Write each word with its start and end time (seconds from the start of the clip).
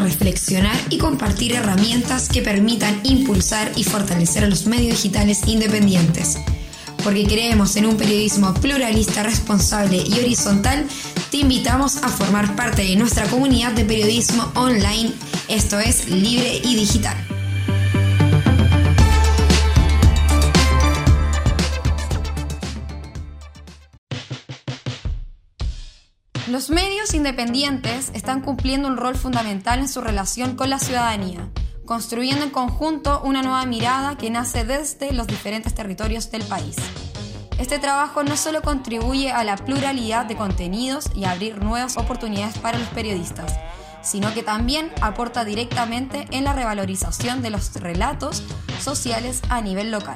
reflexionar 0.00 0.76
y 0.90 0.98
compartir 0.98 1.52
herramientas 1.52 2.28
que 2.28 2.42
permitan 2.42 3.00
impulsar 3.04 3.72
y 3.76 3.84
fortalecer 3.84 4.44
a 4.44 4.48
los 4.48 4.66
medios 4.66 4.96
digitales 4.96 5.42
independientes. 5.46 6.38
Porque 7.02 7.24
creemos 7.24 7.76
en 7.76 7.86
un 7.86 7.96
periodismo 7.96 8.54
pluralista, 8.54 9.22
responsable 9.22 10.02
y 10.06 10.18
horizontal, 10.18 10.86
te 11.30 11.38
invitamos 11.38 11.98
a 11.98 12.08
formar 12.08 12.56
parte 12.56 12.82
de 12.82 12.96
nuestra 12.96 13.26
comunidad 13.26 13.72
de 13.72 13.84
periodismo 13.84 14.50
online, 14.54 15.12
esto 15.48 15.78
es 15.78 16.08
Libre 16.08 16.60
y 16.64 16.76
Digital. 16.76 17.33
Los 26.54 26.70
medios 26.70 27.14
independientes 27.14 28.12
están 28.14 28.40
cumpliendo 28.40 28.86
un 28.86 28.96
rol 28.96 29.16
fundamental 29.16 29.80
en 29.80 29.88
su 29.88 30.00
relación 30.00 30.54
con 30.54 30.70
la 30.70 30.78
ciudadanía, 30.78 31.48
construyendo 31.84 32.44
en 32.44 32.52
conjunto 32.52 33.20
una 33.24 33.42
nueva 33.42 33.66
mirada 33.66 34.16
que 34.16 34.30
nace 34.30 34.64
desde 34.64 35.12
los 35.12 35.26
diferentes 35.26 35.74
territorios 35.74 36.30
del 36.30 36.44
país. 36.44 36.76
Este 37.58 37.80
trabajo 37.80 38.22
no 38.22 38.36
solo 38.36 38.62
contribuye 38.62 39.32
a 39.32 39.42
la 39.42 39.56
pluralidad 39.56 40.26
de 40.26 40.36
contenidos 40.36 41.10
y 41.16 41.24
abrir 41.24 41.60
nuevas 41.60 41.96
oportunidades 41.96 42.56
para 42.58 42.78
los 42.78 42.86
periodistas, 42.90 43.58
sino 44.00 44.32
que 44.32 44.44
también 44.44 44.92
aporta 45.00 45.44
directamente 45.44 46.28
en 46.30 46.44
la 46.44 46.52
revalorización 46.52 47.42
de 47.42 47.50
los 47.50 47.74
relatos 47.74 48.44
sociales 48.78 49.42
a 49.48 49.60
nivel 49.60 49.90
local. 49.90 50.14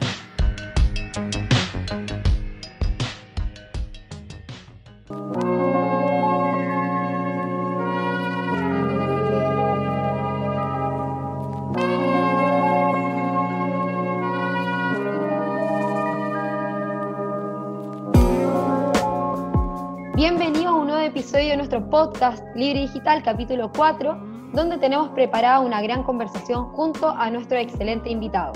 Podcast 21.80 22.44
Libre 22.54 22.80
Digital, 22.80 23.22
capítulo 23.22 23.70
4, 23.72 24.18
donde 24.52 24.78
tenemos 24.78 25.08
preparada 25.10 25.60
una 25.60 25.80
gran 25.80 26.02
conversación 26.02 26.66
junto 26.72 27.08
a 27.08 27.30
nuestro 27.30 27.58
excelente 27.58 28.10
invitado. 28.10 28.52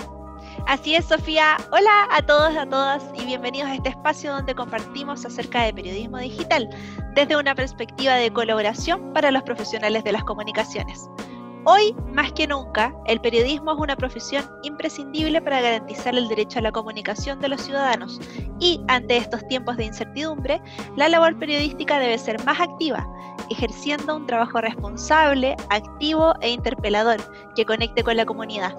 Así 0.66 0.94
es, 0.94 1.06
Sofía. 1.06 1.56
Hola 1.70 2.08
a 2.10 2.22
todos, 2.22 2.56
a 2.56 2.66
todas 2.66 3.02
y 3.14 3.24
bienvenidos 3.24 3.70
a 3.70 3.74
este 3.74 3.90
espacio 3.90 4.32
donde 4.32 4.54
compartimos 4.54 5.24
acerca 5.24 5.62
de 5.62 5.72
periodismo 5.72 6.18
digital 6.18 6.68
desde 7.14 7.36
una 7.36 7.54
perspectiva 7.54 8.14
de 8.14 8.32
colaboración 8.32 9.12
para 9.12 9.30
los 9.30 9.42
profesionales 9.42 10.04
de 10.04 10.12
las 10.12 10.24
comunicaciones. 10.24 11.08
Hoy, 11.64 11.94
más 12.12 12.32
que 12.32 12.48
nunca, 12.48 12.92
el 13.06 13.20
periodismo 13.20 13.72
es 13.72 13.78
una 13.78 13.94
profesión 13.94 14.44
imprescindible 14.64 15.40
para 15.40 15.60
garantizar 15.60 16.12
el 16.16 16.26
derecho 16.26 16.58
a 16.58 16.62
la 16.62 16.72
comunicación 16.72 17.38
de 17.40 17.48
los 17.48 17.60
ciudadanos 17.60 18.20
y, 18.58 18.80
ante 18.88 19.16
estos 19.16 19.46
tiempos 19.46 19.76
de 19.76 19.84
incertidumbre, 19.84 20.60
la 20.96 21.08
labor 21.08 21.38
periodística 21.38 22.00
debe 22.00 22.18
ser 22.18 22.44
más 22.44 22.60
activa, 22.60 23.06
ejerciendo 23.48 24.16
un 24.16 24.26
trabajo 24.26 24.60
responsable, 24.60 25.54
activo 25.70 26.34
e 26.40 26.50
interpelador 26.50 27.20
que 27.54 27.64
conecte 27.64 28.02
con 28.02 28.16
la 28.16 28.26
comunidad. 28.26 28.74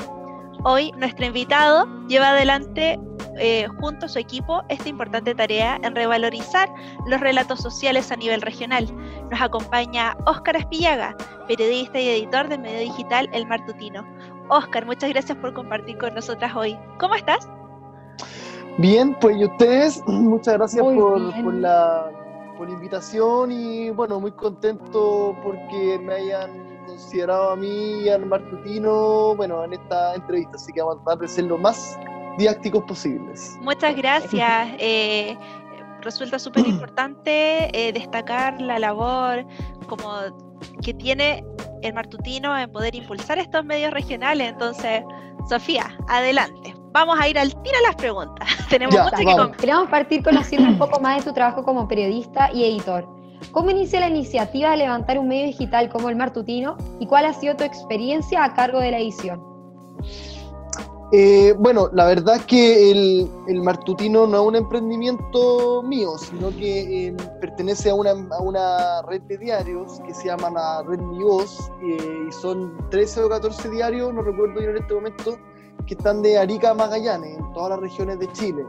Hoy, 0.65 0.91
nuestro 0.97 1.25
invitado 1.25 1.87
lleva 2.09 2.31
adelante 2.31 2.99
eh, 3.37 3.67
junto 3.79 4.05
a 4.05 4.09
su 4.09 4.19
equipo 4.19 4.63
esta 4.69 4.89
importante 4.89 5.33
tarea 5.33 5.79
en 5.83 5.95
revalorizar 5.95 6.69
los 7.07 7.19
relatos 7.19 7.59
sociales 7.59 8.11
a 8.11 8.15
nivel 8.15 8.41
regional. 8.41 8.87
Nos 9.31 9.41
acompaña 9.41 10.15
Óscar 10.25 10.57
Aspillaga, 10.57 11.15
periodista 11.47 11.99
y 11.99 12.09
editor 12.09 12.47
del 12.47 12.59
medio 12.59 12.79
digital 12.79 13.29
El 13.33 13.47
Martutino. 13.47 14.05
Óscar, 14.49 14.85
muchas 14.85 15.09
gracias 15.09 15.37
por 15.37 15.53
compartir 15.53 15.97
con 15.97 16.13
nosotras 16.13 16.55
hoy. 16.55 16.77
¿Cómo 16.99 17.15
estás? 17.15 17.47
Bien, 18.77 19.15
pues 19.19 19.37
y 19.37 19.45
ustedes, 19.45 20.03
muchas 20.07 20.55
gracias 20.55 20.83
por, 20.83 21.43
por, 21.43 21.53
la, 21.53 22.11
por 22.57 22.67
la 22.67 22.73
invitación 22.73 23.51
y 23.51 23.89
bueno, 23.91 24.19
muy 24.19 24.31
contento 24.31 25.35
porque 25.43 25.99
me 26.03 26.13
hayan 26.15 26.73
considerado 26.85 27.51
a 27.51 27.55
mí 27.55 28.01
y 28.03 28.09
al 28.09 28.25
Martutino, 28.25 29.35
bueno, 29.35 29.63
en 29.63 29.73
esta 29.73 30.15
entrevista, 30.15 30.55
así 30.55 30.71
que 30.73 30.81
vamos 30.81 30.97
a 30.97 31.03
tratar 31.03 31.19
de 31.19 31.27
ser 31.27 31.45
lo 31.45 31.57
más 31.57 31.97
didácticos 32.37 32.83
posibles. 32.83 33.57
Muchas 33.61 33.95
gracias. 33.95 34.69
Eh, 34.79 35.37
resulta 36.01 36.37
súper 36.37 36.67
importante 36.67 37.69
eh, 37.73 37.93
destacar 37.93 38.59
la 38.61 38.77
labor 38.79 39.45
como 39.87 40.11
que 40.81 40.93
tiene 40.93 41.43
el 41.81 41.93
Martutino 41.93 42.57
en 42.57 42.71
poder 42.71 42.95
impulsar 42.95 43.39
estos 43.39 43.63
medios 43.63 43.91
regionales. 43.91 44.49
Entonces, 44.51 45.03
Sofía, 45.49 45.95
adelante. 46.07 46.73
Vamos 46.91 47.17
a 47.19 47.27
ir 47.27 47.39
al 47.39 47.49
tiro 47.49 47.77
a 47.79 47.87
las 47.87 47.95
preguntas. 47.95 48.47
Tenemos 48.69 48.95
mucho 48.95 49.51
que 49.51 49.57
Queremos 49.57 49.89
partir 49.89 50.23
conociendo 50.23 50.69
un 50.69 50.77
poco 50.77 50.99
más 50.99 51.17
de 51.17 51.23
tu 51.23 51.33
trabajo 51.33 51.63
como 51.63 51.87
periodista 51.87 52.51
y 52.53 52.63
editor. 52.65 53.07
¿Cómo 53.51 53.69
inicia 53.69 53.99
la 53.99 54.09
iniciativa 54.09 54.71
de 54.71 54.77
levantar 54.77 55.19
un 55.19 55.27
medio 55.27 55.45
digital 55.45 55.89
como 55.89 56.09
el 56.09 56.15
Martutino 56.15 56.77
y 56.99 57.07
cuál 57.07 57.25
ha 57.25 57.33
sido 57.33 57.55
tu 57.55 57.63
experiencia 57.63 58.43
a 58.43 58.53
cargo 58.53 58.79
de 58.79 58.91
la 58.91 58.99
edición? 58.99 59.43
Eh, 61.15 61.53
bueno, 61.59 61.91
la 61.93 62.05
verdad 62.05 62.37
es 62.37 62.45
que 62.45 62.89
el, 62.89 63.61
Martutino 63.61 64.25
no 64.25 64.41
es 64.41 64.47
un 64.47 64.55
emprendimiento 64.55 65.83
mío, 65.83 66.17
sino 66.17 66.49
que 66.49 67.05
eh, 67.05 67.15
pertenece 67.39 67.91
a 67.91 67.93
una, 67.93 69.01
red 69.03 69.21
de 69.27 69.37
diarios 69.37 70.01
que 70.07 70.11
se 70.15 70.25
llama 70.25 70.49
la 70.49 70.81
Red 70.81 70.97
Mi 70.97 71.23
Voz, 71.23 71.71
eh, 71.83 72.25
y 72.27 72.31
son 72.31 72.75
13 72.89 73.25
o 73.25 73.29
14 73.29 73.69
diarios, 73.69 74.11
no 74.11 74.23
recuerdo 74.23 74.59
yo 74.59 74.71
en 74.71 74.77
este 74.77 74.91
momento, 74.91 75.37
que 75.85 75.93
están 75.93 76.23
de 76.23 76.35
Arica 76.39 76.71
a 76.71 76.73
Magallanes, 76.73 77.37
en 77.37 77.53
todas 77.53 77.69
las 77.69 77.81
regiones 77.81 78.17
de 78.17 78.31
Chile. 78.31 78.65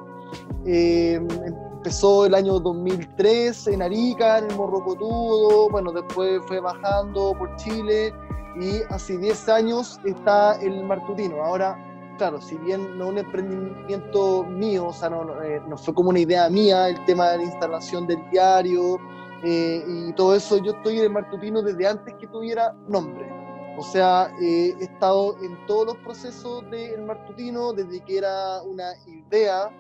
empezó 0.67 2.27
el 2.27 2.35
año 2.35 2.61
2003 2.61 3.69
en 3.69 3.81
Arica, 3.81 4.37
en 4.37 4.51
el 4.51 4.57
Morrocotudo, 4.59 5.71
bueno, 5.71 5.93
después 5.93 6.43
fue 6.47 6.61
bajando 6.61 7.33
por 7.39 7.57
Chile, 7.57 8.13
y 8.61 8.83
hace 8.91 9.17
10 9.17 9.49
años 9.49 9.99
está 10.05 10.61
el 10.61 10.85
Martutino. 10.85 11.43
Ahora 11.43 11.94
claro, 12.17 12.41
si 12.41 12.57
bien 12.59 12.99
no 12.99 13.09
un 13.09 13.19
emprendimiento 13.19 14.45
mío, 14.45 14.87
o 14.87 14.93
sea, 14.93 15.11
no, 15.11 15.43
eh, 15.43 15.61
no, 15.69 15.77
fue 15.77 15.95
como 15.95 16.11
una 16.11 16.21
idea 16.21 16.49
mía 16.49 16.89
el 16.89 17.05
tema 17.05 17.31
de 17.31 17.39
la 17.39 17.45
instalación 17.45 18.07
del 18.07 18.19
diario 18.31 18.99
eh, 19.43 19.85
y 19.87 20.13
todo 20.15 20.35
eso, 20.35 20.59
yo 20.59 20.73
estoy 20.73 20.99
en 20.99 21.05
el 21.05 21.11
Martutino 21.11 21.63
desde 21.63 21.87
antes 21.87 22.15
que 22.15 22.27
tuviera 22.27 22.73
nombre. 22.89 23.29
O 23.77 23.83
sea, 23.83 24.33
eh, 24.41 24.75
he 24.81 24.85
estado 24.85 25.37
en 25.43 25.67
todos 25.67 25.87
los 25.87 25.97
procesos 25.99 26.69
del 26.71 27.03
Martutino, 27.03 27.73
desde 27.73 28.01
que 28.05 28.19
era 28.19 28.63
una 28.63 28.93
idea, 29.07 29.71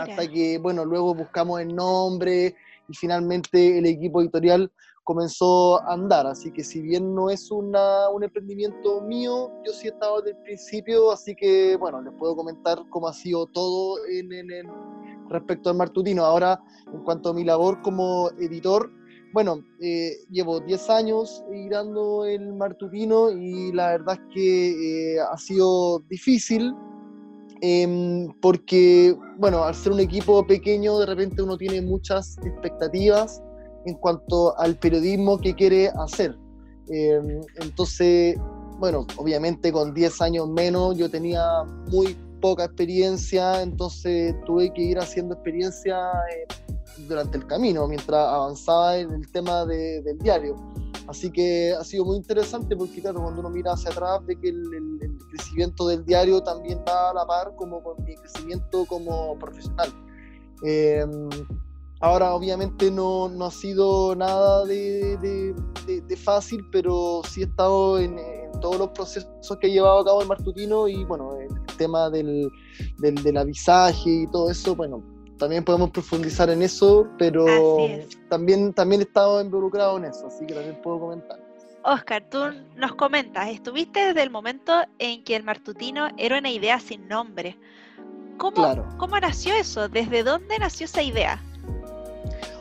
hasta 0.00 0.26
que, 0.26 0.58
bueno, 0.58 0.84
luego 0.84 1.14
buscamos 1.14 1.60
el 1.60 1.74
nombre 1.74 2.56
y 2.88 2.94
finalmente 2.94 3.78
el 3.78 3.86
equipo 3.86 4.20
editorial 4.20 4.72
comenzó 5.08 5.80
a 5.84 5.94
andar. 5.94 6.26
Así 6.26 6.52
que 6.52 6.62
si 6.62 6.82
bien 6.82 7.14
no 7.14 7.30
es 7.30 7.50
una, 7.50 8.10
un 8.10 8.24
emprendimiento 8.24 9.00
mío, 9.00 9.50
yo 9.64 9.72
sí 9.72 9.86
he 9.86 9.90
estado 9.90 10.20
desde 10.20 10.36
el 10.36 10.42
principio, 10.42 11.10
así 11.10 11.34
que 11.34 11.76
bueno, 11.76 12.02
les 12.02 12.12
puedo 12.18 12.36
comentar 12.36 12.78
cómo 12.90 13.08
ha 13.08 13.14
sido 13.14 13.46
todo 13.46 13.96
en, 14.06 14.30
en, 14.30 14.66
respecto 15.30 15.70
al 15.70 15.76
Martutino. 15.76 16.26
Ahora, 16.26 16.60
en 16.92 17.02
cuanto 17.04 17.30
a 17.30 17.32
mi 17.32 17.42
labor 17.42 17.80
como 17.80 18.28
editor, 18.38 18.90
bueno, 19.32 19.64
eh, 19.80 20.12
llevo 20.30 20.60
10 20.60 20.90
años 20.90 21.42
editando 21.50 22.26
el 22.26 22.52
Martutino 22.52 23.30
y 23.30 23.72
la 23.72 23.92
verdad 23.92 24.20
es 24.20 24.34
que 24.34 25.14
eh, 25.14 25.20
ha 25.20 25.38
sido 25.38 26.00
difícil. 26.00 26.74
Em, 27.62 28.28
porque, 28.42 29.16
bueno, 29.38 29.64
al 29.64 29.74
ser 29.74 29.92
un 29.92 30.00
equipo 30.00 30.46
pequeño, 30.46 30.98
de 30.98 31.06
repente 31.06 31.42
uno 31.42 31.56
tiene 31.56 31.80
muchas 31.80 32.36
expectativas 32.44 33.42
en 33.86 33.94
cuanto 33.94 34.58
al 34.58 34.76
periodismo 34.76 35.38
que 35.38 35.54
quiere 35.54 35.90
hacer. 35.98 36.36
Eh, 36.90 37.20
entonces, 37.56 38.36
bueno, 38.78 39.06
obviamente 39.16 39.72
con 39.72 39.92
10 39.92 40.20
años 40.22 40.48
menos 40.48 40.96
yo 40.96 41.10
tenía 41.10 41.64
muy 41.90 42.16
poca 42.40 42.64
experiencia, 42.64 43.62
entonces 43.62 44.34
tuve 44.46 44.72
que 44.72 44.82
ir 44.82 44.98
haciendo 44.98 45.34
experiencia 45.34 45.98
eh, 46.32 46.46
durante 47.08 47.38
el 47.38 47.46
camino, 47.46 47.86
mientras 47.88 48.26
avanzaba 48.26 48.96
en 48.96 49.12
el 49.12 49.30
tema 49.32 49.64
de, 49.66 50.02
del 50.02 50.18
diario. 50.18 50.56
Así 51.08 51.30
que 51.30 51.72
ha 51.72 51.82
sido 51.84 52.04
muy 52.04 52.18
interesante 52.18 52.76
porque, 52.76 53.00
claro, 53.00 53.22
cuando 53.22 53.40
uno 53.40 53.48
mira 53.48 53.72
hacia 53.72 53.90
atrás, 53.90 54.20
ve 54.26 54.36
que 54.38 54.50
el, 54.50 54.62
el 55.00 55.18
crecimiento 55.30 55.88
del 55.88 56.04
diario 56.04 56.42
también 56.42 56.80
va 56.86 57.10
a 57.10 57.14
la 57.14 57.26
par 57.26 57.54
como 57.56 57.82
con 57.82 58.04
mi 58.04 58.14
crecimiento 58.14 58.84
como 58.84 59.38
profesional. 59.38 59.88
Eh, 60.64 61.06
Ahora 62.00 62.32
obviamente 62.32 62.90
no, 62.90 63.28
no 63.28 63.46
ha 63.46 63.50
sido 63.50 64.14
nada 64.14 64.64
de, 64.64 65.16
de, 65.16 66.16
fácil, 66.16 66.64
pero 66.70 67.22
sí 67.28 67.40
he 67.40 67.44
estado 67.44 67.98
en, 67.98 68.16
todos 68.60 68.78
los 68.78 68.88
procesos 68.88 69.56
que 69.60 69.66
he 69.66 69.70
llevado 69.70 70.00
a 70.00 70.04
cabo 70.04 70.22
el 70.22 70.28
Martutino 70.28 70.88
y 70.88 71.04
bueno, 71.04 71.36
el 71.38 71.76
tema 71.76 72.10
del, 72.10 72.50
del, 72.98 73.14
del, 73.16 73.36
avisaje 73.36 74.10
y 74.10 74.26
todo 74.28 74.50
eso, 74.50 74.74
bueno, 74.74 75.02
también 75.38 75.64
podemos 75.64 75.90
profundizar 75.90 76.50
en 76.50 76.62
eso, 76.62 77.06
pero 77.18 77.46
también, 78.28 78.72
también 78.72 79.00
he 79.00 79.04
estado 79.04 79.40
involucrado 79.40 79.96
en 79.98 80.06
eso, 80.06 80.26
así 80.26 80.46
que 80.46 80.54
también 80.54 80.80
puedo 80.82 81.00
comentar. 81.00 81.38
Oscar, 81.84 82.28
tú 82.28 82.38
nos 82.76 82.94
comentas, 82.94 83.48
estuviste 83.48 84.08
desde 84.08 84.22
el 84.22 84.30
momento 84.30 84.72
en 84.98 85.24
que 85.24 85.36
el 85.36 85.44
Martutino 85.44 86.08
era 86.16 86.38
una 86.38 86.50
idea 86.50 86.80
sin 86.80 87.08
nombre. 87.08 87.56
¿Cómo, 88.36 88.84
¿cómo 88.98 89.18
nació 89.18 89.54
eso? 89.54 89.88
¿Desde 89.88 90.22
dónde 90.22 90.58
nació 90.58 90.84
esa 90.84 91.02
idea? 91.02 91.42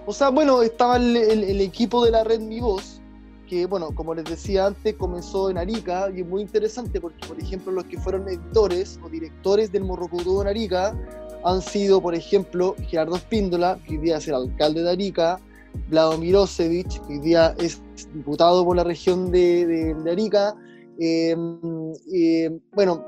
O 0.09 0.13
sea, 0.13 0.29
bueno, 0.29 0.61
estaba 0.61 0.95
el, 0.95 1.59
equipo 1.59 2.05
de 2.05 2.11
la 2.11 2.23
red 2.23 2.39
Mi 2.39 2.61
Voz, 2.61 3.01
que, 3.45 3.65
bueno, 3.65 3.93
como 3.93 4.15
les 4.15 4.23
decía 4.23 4.67
antes, 4.67 4.95
comenzó 4.95 5.49
en 5.49 5.57
Arica 5.57 6.09
y 6.15 6.21
es 6.21 6.25
muy 6.25 6.41
interesante 6.41 7.01
porque, 7.01 7.27
por 7.27 7.37
ejemplo, 7.37 7.73
los 7.73 7.83
que 7.83 7.99
fueron 7.99 8.25
editores 8.25 8.97
o 9.03 9.09
directores 9.09 9.69
del 9.69 9.83
Morrocotudo 9.83 10.43
en 10.43 10.47
Arica 10.47 10.97
han 11.43 11.61
sido, 11.61 12.01
por 12.01 12.15
ejemplo, 12.15 12.73
Gerardo 12.87 13.17
Espíndola, 13.17 13.79
que 13.85 13.95
hoy 13.95 13.97
día 13.97 14.15
es 14.15 14.27
el 14.29 14.35
alcalde 14.35 14.81
de 14.81 14.91
Arica, 14.91 15.41
Vlado 15.89 16.17
Mirosevich, 16.17 17.01
que 17.05 17.13
hoy 17.15 17.19
día 17.19 17.53
es 17.59 17.81
diputado 18.13 18.63
por 18.63 18.77
la 18.77 18.85
región 18.85 19.29
de, 19.29 19.93
Arica, 20.09 20.55
em, 20.99 21.91
em, 22.13 22.61
bueno, 22.71 23.03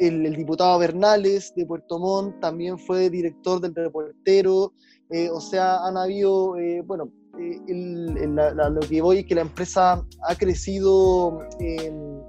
el, 0.00 0.34
diputado 0.34 0.78
Bernales 0.78 1.52
de 1.54 1.66
Puerto 1.66 1.98
Montt 1.98 2.40
también 2.40 2.78
fue 2.78 3.10
director 3.10 3.60
del 3.60 3.74
reportero, 3.74 4.72
eh, 5.10 5.30
o 5.30 5.40
sea, 5.40 5.86
han 5.86 5.96
habido, 5.96 6.56
eh, 6.58 6.82
bueno, 6.82 7.10
eh, 7.38 7.58
lo 7.66 8.80
que 8.80 9.00
voy 9.00 9.18
es 9.18 9.26
que 9.26 9.34
la 9.34 9.42
empresa 9.42 10.04
ha 10.28 10.34
crecido 10.34 11.40
em, 11.60 12.20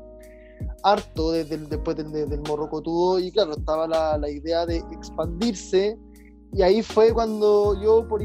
harto 0.83 1.31
desde, 1.31 1.57
después 1.57 1.97
del, 1.97 2.11
del 2.11 2.41
Morrocotudo 2.41 3.19
y 3.19 3.31
claro, 3.31 3.51
estaba 3.51 3.87
la, 3.87 4.17
la 4.17 4.29
idea 4.29 4.65
de 4.65 4.77
expandirse. 4.91 5.97
Y 6.51 6.63
ahí 6.63 6.81
fue 6.81 7.13
cuando 7.13 7.79
yo, 7.79 8.07
por, 8.07 8.21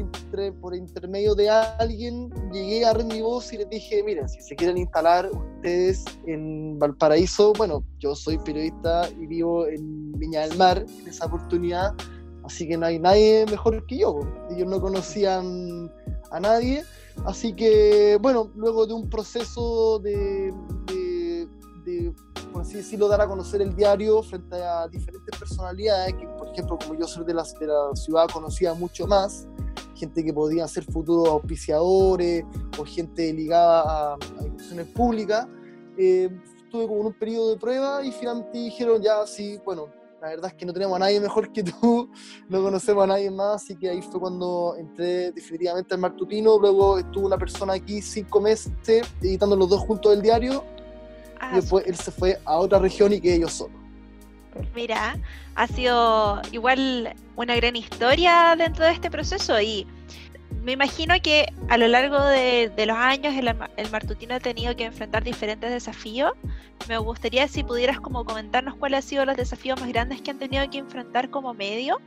por 0.59 0.73
intermedio 0.73 1.35
de 1.35 1.47
alguien, 1.49 2.31
llegué 2.51 2.83
a 2.83 2.93
Mi 2.95 3.21
Voz 3.21 3.53
y 3.53 3.57
les 3.57 3.69
dije, 3.69 4.01
miren, 4.03 4.27
si 4.27 4.41
se 4.41 4.55
quieren 4.55 4.77
instalar 4.79 5.29
ustedes 5.31 6.03
en 6.25 6.79
Valparaíso, 6.79 7.53
bueno, 7.53 7.83
yo 7.99 8.15
soy 8.15 8.39
periodista 8.39 9.07
y 9.19 9.27
vivo 9.27 9.67
en 9.67 10.11
Viña 10.13 10.47
del 10.47 10.57
Mar 10.57 10.83
en 11.01 11.07
esa 11.07 11.27
oportunidad, 11.27 11.93
así 12.45 12.67
que 12.67 12.77
no 12.77 12.85
hay 12.85 12.99
nadie 12.99 13.45
mejor 13.49 13.85
que 13.85 13.99
yo. 13.99 14.19
Ellos 14.51 14.67
no 14.67 14.79
conocían 14.79 15.91
a 16.31 16.39
nadie, 16.39 16.83
así 17.25 17.53
que, 17.53 18.17
bueno, 18.21 18.51
luego 18.55 18.85
de 18.85 18.93
un 18.93 19.09
proceso 19.09 19.99
de, 19.99 20.53
de 21.85 22.13
por 22.55 22.61
así 22.61 22.75
decirlo, 22.75 23.09
dar 23.09 23.21
a 23.21 23.27
conocer 23.27 23.61
el 23.61 23.75
diario 23.75 24.23
frente 24.23 24.55
a 24.55 24.87
diferentes 24.87 25.37
personalidades, 25.37 26.13
que 26.13 26.25
por 26.25 26.47
ejemplo, 26.47 26.77
como 26.77 26.97
yo 26.97 27.05
soy 27.05 27.25
de 27.25 27.33
la, 27.33 27.43
de 27.59 27.67
la 27.67 27.95
ciudad, 27.95 28.29
conocía 28.31 28.73
mucho 28.73 29.05
más, 29.05 29.45
gente 29.93 30.23
que 30.23 30.33
podían 30.33 30.67
ser 30.67 30.85
futuros 30.85 31.27
auspiciadores 31.27 32.45
o 32.77 32.85
gente 32.85 33.33
ligada 33.33 34.13
a, 34.13 34.17
instituciones 34.41 34.87
públicas. 34.87 35.47
Eh, 35.97 36.29
estuve 36.63 36.87
como 36.87 37.01
un 37.01 37.13
periodo 37.13 37.49
de 37.49 37.57
prueba 37.57 38.03
y 38.05 38.11
finalmente 38.13 38.57
dijeron 38.57 39.01
ya, 39.01 39.27
sí, 39.27 39.59
bueno, 39.65 39.87
la 40.21 40.29
verdad 40.29 40.51
es 40.51 40.53
que 40.53 40.65
no 40.65 40.73
tenemos 40.73 40.95
a 40.95 40.99
nadie 40.99 41.19
mejor 41.19 41.51
que 41.51 41.63
tú, 41.63 42.09
no 42.49 42.61
conocemos 42.61 43.03
a 43.03 43.07
nadie 43.07 43.29
más, 43.29 43.63
así 43.63 43.75
que 43.75 43.89
ahí 43.89 44.01
fue 44.01 44.19
cuando 44.19 44.75
entré 44.77 45.31
definitivamente 45.31 45.93
al 45.93 45.99
Martutino, 45.99 46.57
luego 46.59 46.97
estuvo 46.99 47.25
una 47.25 47.37
persona 47.37 47.73
aquí 47.73 48.01
cinco 48.01 48.41
meses 48.41 48.71
editando 49.21 49.55
los 49.55 49.69
dos 49.69 49.81
juntos 49.81 50.11
del 50.11 50.21
diario 50.21 50.63
y 51.35 51.37
ah, 51.39 51.51
después 51.55 51.85
él 51.85 51.95
se 51.95 52.11
fue 52.11 52.39
a 52.45 52.57
otra 52.57 52.79
región 52.79 53.13
y 53.13 53.21
quedé 53.21 53.39
yo 53.39 53.47
solo. 53.47 53.73
Mira, 54.73 55.19
ha 55.55 55.67
sido 55.67 56.41
igual 56.51 57.13
una 57.35 57.55
gran 57.55 57.75
historia 57.75 58.55
dentro 58.57 58.85
de 58.85 58.91
este 58.91 59.11
proceso 59.11 59.59
y 59.59 59.85
me 60.65 60.71
imagino 60.71 61.13
que 61.21 61.45
a 61.69 61.77
lo 61.77 61.87
largo 61.87 62.19
de, 62.19 62.71
los 62.87 62.97
años 62.97 63.35
el, 63.35 63.47
el, 63.77 63.91
Martutino 63.91 64.33
ha 64.33 64.39
tenido 64.39 64.75
que 64.75 64.85
enfrentar 64.85 65.23
diferentes 65.23 65.69
desafíos. 65.69 66.33
Me 66.89 66.97
gustaría 66.97 67.47
si 67.47 67.63
pudieras 67.63 67.99
como 67.99 68.25
comentarnos 68.25 68.75
cuáles 68.75 68.97
han 68.97 69.09
sido 69.09 69.25
los 69.25 69.37
desafíos 69.37 69.79
más 69.79 69.89
grandes 69.89 70.21
que 70.21 70.31
han 70.31 70.39
tenido 70.39 70.67
que 70.71 70.79
enfrentar 70.79 71.29
como 71.29 71.53
medio 71.53 72.01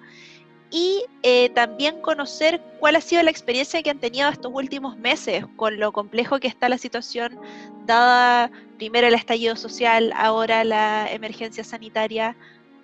y 0.72 1.04
eh, 1.22 1.50
también 1.50 2.00
conocer 2.00 2.60
cuál 2.80 2.96
ha 2.96 3.00
sido 3.00 3.22
la 3.22 3.30
experiencia 3.30 3.80
que 3.80 3.90
han 3.90 4.00
tenido 4.00 4.28
estos 4.28 4.50
últimos 4.52 4.98
meses 4.98 5.46
con 5.54 5.78
lo 5.78 5.92
complejo 5.92 6.40
que 6.40 6.48
está 6.48 6.68
la 6.68 6.78
situación, 6.78 7.38
dada 7.86 8.50
primero 8.76 9.06
el 9.06 9.14
estallido 9.14 9.54
social, 9.54 10.12
ahora 10.16 10.64
la 10.64 11.10
emergencia 11.12 11.62
sanitaria, 11.62 12.36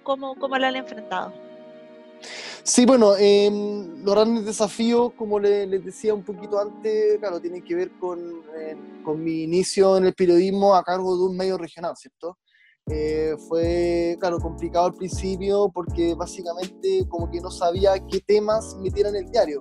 cómo, 0.04 0.36
cómo 0.36 0.56
la 0.56 0.68
han 0.68 0.76
enfrentado. 0.76 1.34
Sí, 2.62 2.86
bueno, 2.86 3.14
em, 3.16 4.02
los 4.02 4.14
grandes 4.14 4.46
desafíos, 4.46 5.12
como 5.18 5.38
les, 5.38 5.84
decía 5.84 6.14
un 6.14 6.24
poquito 6.24 6.58
antes, 6.58 7.18
claro, 7.18 7.40
tienen 7.40 7.62
que 7.62 7.74
ver 7.74 7.90
con, 7.98 8.42
eh, 8.58 8.76
con 9.04 9.22
mi 9.22 9.42
inicio 9.42 9.96
en 9.98 10.06
el 10.06 10.14
periodismo 10.14 10.74
a 10.74 10.82
cargo 10.82 11.16
de 11.16 11.24
un 11.24 11.36
medio 11.36 11.58
regional, 11.58 11.94
¿cierto? 11.96 12.38
Eh, 12.90 13.34
fue, 13.48 14.16
claro, 14.20 14.38
complicado 14.38 14.86
al 14.86 14.94
principio 14.94 15.70
porque 15.72 16.14
básicamente 16.14 17.06
como 17.08 17.30
que 17.30 17.40
no 17.40 17.50
sabía 17.50 17.94
qué 18.10 18.20
temas 18.20 18.76
metieran 18.76 19.16
en 19.16 19.24
el 19.24 19.30
diario, 19.30 19.60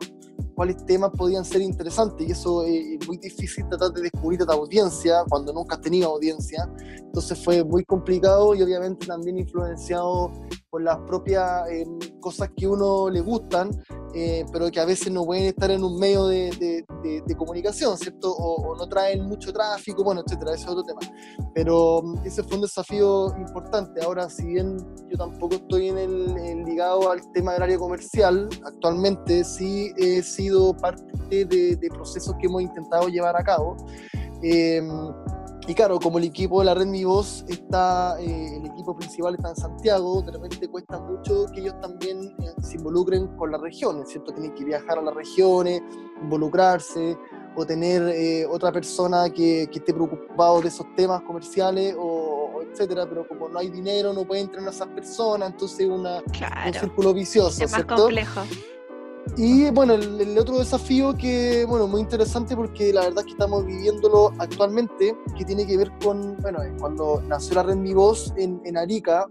cuáles 0.56 0.86
temas 0.86 1.12
podían 1.12 1.46
ser 1.46 1.62
interesantes 1.62 2.28
y 2.28 2.32
eso 2.32 2.64
es 2.64 3.08
muy 3.08 3.18
difícil 3.18 3.68
tratar 3.70 3.92
de 3.92 4.04
descubrir 4.04 4.42
a 4.44 4.46
la 4.46 4.54
audiencia 4.54 5.24
cuando 5.30 5.54
nunca 5.54 5.76
has 5.76 5.82
tenido 5.82 6.10
audiencia. 6.10 6.70
Entonces 6.98 7.44
fue 7.44 7.64
muy 7.64 7.84
complicado 7.86 8.56
y 8.56 8.62
obviamente 8.62 9.06
también 9.06 9.38
influenciado 9.38 10.32
por 10.70 10.82
las 10.82 10.98
propias 11.02 11.70
eh, 11.70 11.86
cosas 12.20 12.50
que 12.56 12.68
uno 12.68 13.10
le 13.10 13.22
gustan, 13.22 13.72
eh, 14.16 14.46
pero 14.52 14.70
que 14.70 14.80
a 14.80 14.86
veces 14.86 15.12
no 15.12 15.24
pueden 15.24 15.46
estar 15.46 15.72
en 15.72 15.84
un 15.84 15.98
medio 15.98 16.28
de, 16.28 16.52
de, 17.04 17.36
comunicación, 17.36 17.98
¿cierto? 17.98 18.32
O, 18.32 18.76
no 18.76 18.88
traen 18.88 19.24
mucho 19.26 19.52
tráfico, 19.52 20.04
bueno, 20.04 20.22
etcétera, 20.26 20.54
ese 20.54 20.64
es 20.64 20.70
otro 20.70 20.84
tema. 20.84 21.00
Pero 21.56 22.02
mm, 22.04 22.26
ese 22.26 22.44
fue 22.44 22.56
un 22.56 22.62
desafío 22.62 23.36
importante. 23.38 24.04
Ahora, 24.04 24.30
si 24.30 24.46
bien 24.46 24.78
yo 25.10 25.18
tampoco 25.18 25.56
estoy 25.56 25.90
en 25.90 25.98
el, 25.98 26.64
ligado 26.64 27.12
al 27.12 27.20
tema 27.32 27.54
del 27.54 27.64
área 27.64 27.78
comercial, 27.78 28.48
actualmente 28.64 29.44
sí 29.44 29.92
he 29.98 30.22
sido 30.22 30.78
parte 30.78 31.46
de, 31.46 31.90
procesos 31.90 32.36
que 32.40 32.48
hemos 32.48 32.62
intentado 32.62 33.08
llevar 33.08 33.36
a 33.36 33.44
cabo. 33.44 33.76
Eh, 34.42 34.82
y 35.68 35.74
claro, 35.74 36.00
como 36.00 36.18
el 36.18 36.26
equipo 36.26 36.60
de 36.60 36.66
la 36.66 36.74
red 36.74 36.86
Mi 36.86 37.04
Voz 37.04 37.46
está, 37.48 38.20
eh, 38.20 38.58
el 38.58 38.66
equipo 38.66 38.96
principal 38.96 39.36
está 39.36 39.50
en 39.50 39.56
Santiago, 39.56 40.22
de 40.22 40.32
repente 40.32 40.68
cuesta 40.68 41.00
mucho 41.00 41.46
que 41.54 41.62
ellos 41.62 41.80
también 41.82 42.36
eh, 42.40 42.54
se 42.62 42.78
involucren 42.78 43.28
con 43.38 43.52
las 43.52 43.62
regiones, 43.62 44.10
¿cierto? 44.10 44.34
Tienen 44.34 44.54
que 44.54 44.66
viajar 44.66 44.98
a 44.98 45.02
las 45.02 45.14
regiones, 45.14 45.82
involucrarse, 46.22 47.18
o 47.56 47.66
tener 47.66 48.02
eh, 48.10 48.46
otra 48.46 48.72
persona 48.72 49.30
que, 49.30 49.68
que, 49.72 49.80
esté 49.80 49.94
preocupado 49.94 50.62
de 50.62 50.68
esos 50.68 50.86
temas 50.96 51.22
comerciales, 51.22 51.96
o, 51.98 52.62
etcétera, 52.70 53.08
pero 53.08 53.28
como 53.28 53.48
no 53.50 53.60
hay 53.60 53.70
dinero, 53.70 54.14
no 54.14 54.26
pueden 54.26 54.46
entrar 54.46 54.68
a 54.68 54.72
esas 54.72 54.88
personas, 54.88 55.52
entonces 55.52 55.88
una, 55.88 56.18
un 56.18 56.74
círculo 56.74 57.14
vicioso, 57.14 57.64
es 57.64 57.72
más 57.72 57.86
complejo. 57.86 58.42
Y 59.38 59.70
bueno, 59.72 59.94
el, 59.94 60.38
otro 60.38 60.60
desafío 60.60 61.16
que, 61.16 61.66
bueno, 61.66 61.88
muy 61.88 62.02
interesante 62.02 62.56
porque 62.56 62.94
la 62.94 63.02
verdad 63.02 63.20
es 63.20 63.26
que 63.26 63.32
estamos 63.32 63.66
viviéndolo 63.66 64.32
actualmente, 64.38 65.16
que 65.38 65.46
tiene 65.46 65.66
que 65.66 65.78
ver 65.78 65.92
con, 66.04 66.38
bueno, 66.38 66.60
cuando 66.80 67.22
nació 67.28 67.56
la 67.56 67.64
red 67.64 67.78
Mi 67.78 67.94
Voz 67.94 68.34
en, 68.38 68.62
en 68.66 68.78
Arica, 68.78 69.26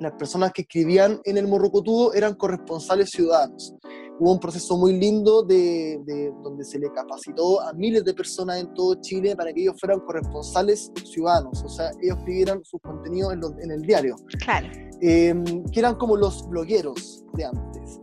las 0.00 0.12
personas 0.12 0.52
que 0.52 0.62
escribían 0.62 1.20
en 1.24 1.36
el 1.36 1.48
Morrocotudo 1.48 2.14
eran 2.14 2.34
corresponsales 2.34 3.10
ciudadanos. 3.10 3.74
Hubo 4.20 4.32
un 4.32 4.40
proceso 4.40 4.76
muy 4.76 4.98
lindo 4.98 5.42
de, 5.42 6.00
de, 6.04 6.32
donde 6.42 6.64
se 6.64 6.78
le 6.78 6.90
capacitó 6.92 7.60
a 7.60 7.72
miles 7.72 8.04
de 8.04 8.14
personas 8.14 8.60
en 8.60 8.72
todo 8.74 8.96
Chile 9.00 9.36
para 9.36 9.52
que 9.52 9.62
ellos 9.62 9.76
fueran 9.78 10.00
corresponsales 10.00 10.90
ciudadanos, 11.04 11.62
o 11.62 11.68
sea, 11.68 11.90
ellos 12.00 12.18
escribieran 12.18 12.64
sus 12.64 12.80
contenidos 12.80 13.34
en, 13.34 13.42
en 13.62 13.70
el 13.70 13.82
diario. 13.82 14.16
Claro. 14.40 14.68
Eh, 15.00 15.34
que 15.72 15.78
eran 15.78 15.94
como 15.94 16.16
los 16.16 16.48
blogueros 16.48 17.24
de 17.34 17.44
antes. 17.44 18.00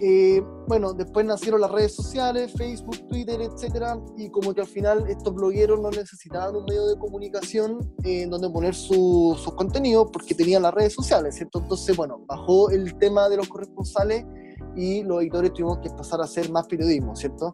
Eh, 0.00 0.42
bueno, 0.66 0.92
después 0.92 1.24
nacieron 1.26 1.60
las 1.60 1.70
redes 1.70 1.94
sociales, 1.94 2.52
Facebook, 2.56 3.06
Twitter, 3.08 3.40
etcétera, 3.40 3.98
y 4.16 4.30
como 4.30 4.54
que 4.54 4.62
al 4.62 4.66
final 4.66 5.04
estos 5.08 5.34
blogueros 5.34 5.80
no 5.80 5.90
necesitaban 5.90 6.56
un 6.56 6.64
medio 6.64 6.86
de 6.86 6.98
comunicación 6.98 7.78
en 8.02 8.30
donde 8.30 8.48
poner 8.50 8.74
sus 8.74 9.42
contenidos 9.54 10.10
porque 10.12 10.34
tenían 10.34 10.62
las 10.62 10.74
redes 10.74 10.94
sociales, 10.94 11.36
¿cierto? 11.36 11.60
Entonces, 11.60 11.96
bueno, 11.96 12.24
bajó 12.26 12.70
el 12.70 12.96
tema 12.98 13.28
de 13.28 13.36
los 13.36 13.48
corresponsales 13.48 14.24
y 14.76 15.02
los 15.02 15.20
editores 15.20 15.52
tuvimos 15.52 15.78
que 15.78 15.90
pasar 15.90 16.20
a 16.20 16.24
hacer 16.24 16.50
más 16.50 16.66
periodismo, 16.66 17.14
¿cierto? 17.14 17.52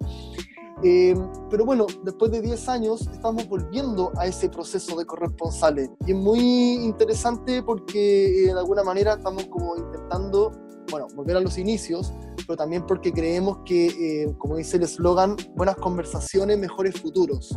Eh, 0.83 1.15
pero 1.51 1.65
bueno, 1.65 1.87
después 2.05 2.31
de 2.31 2.41
10 2.41 2.69
años 2.69 3.07
estamos 3.13 3.47
volviendo 3.49 4.13
a 4.17 4.27
ese 4.27 4.49
proceso 4.49 4.97
de 4.99 5.05
corresponsales 5.05 5.91
y 6.07 6.13
es 6.13 6.17
muy 6.17 6.41
interesante 6.77 7.63
porque 7.63 8.45
eh, 8.45 8.47
de 8.47 8.59
alguna 8.59 8.83
manera 8.83 9.15
estamos 9.15 9.45
como 9.47 9.77
intentando 9.77 10.53
bueno, 10.91 11.07
volver 11.15 11.37
a 11.37 11.41
los 11.41 11.59
inicios, 11.59 12.13
pero 12.47 12.57
también 12.57 12.85
porque 12.87 13.13
creemos 13.13 13.59
que, 13.65 13.87
eh, 13.87 14.35
como 14.39 14.57
dice 14.57 14.77
el 14.77 14.85
eslogan, 14.85 15.37
buenas 15.55 15.77
conversaciones, 15.77 16.59
mejores 16.59 17.01
futuros. 17.01 17.57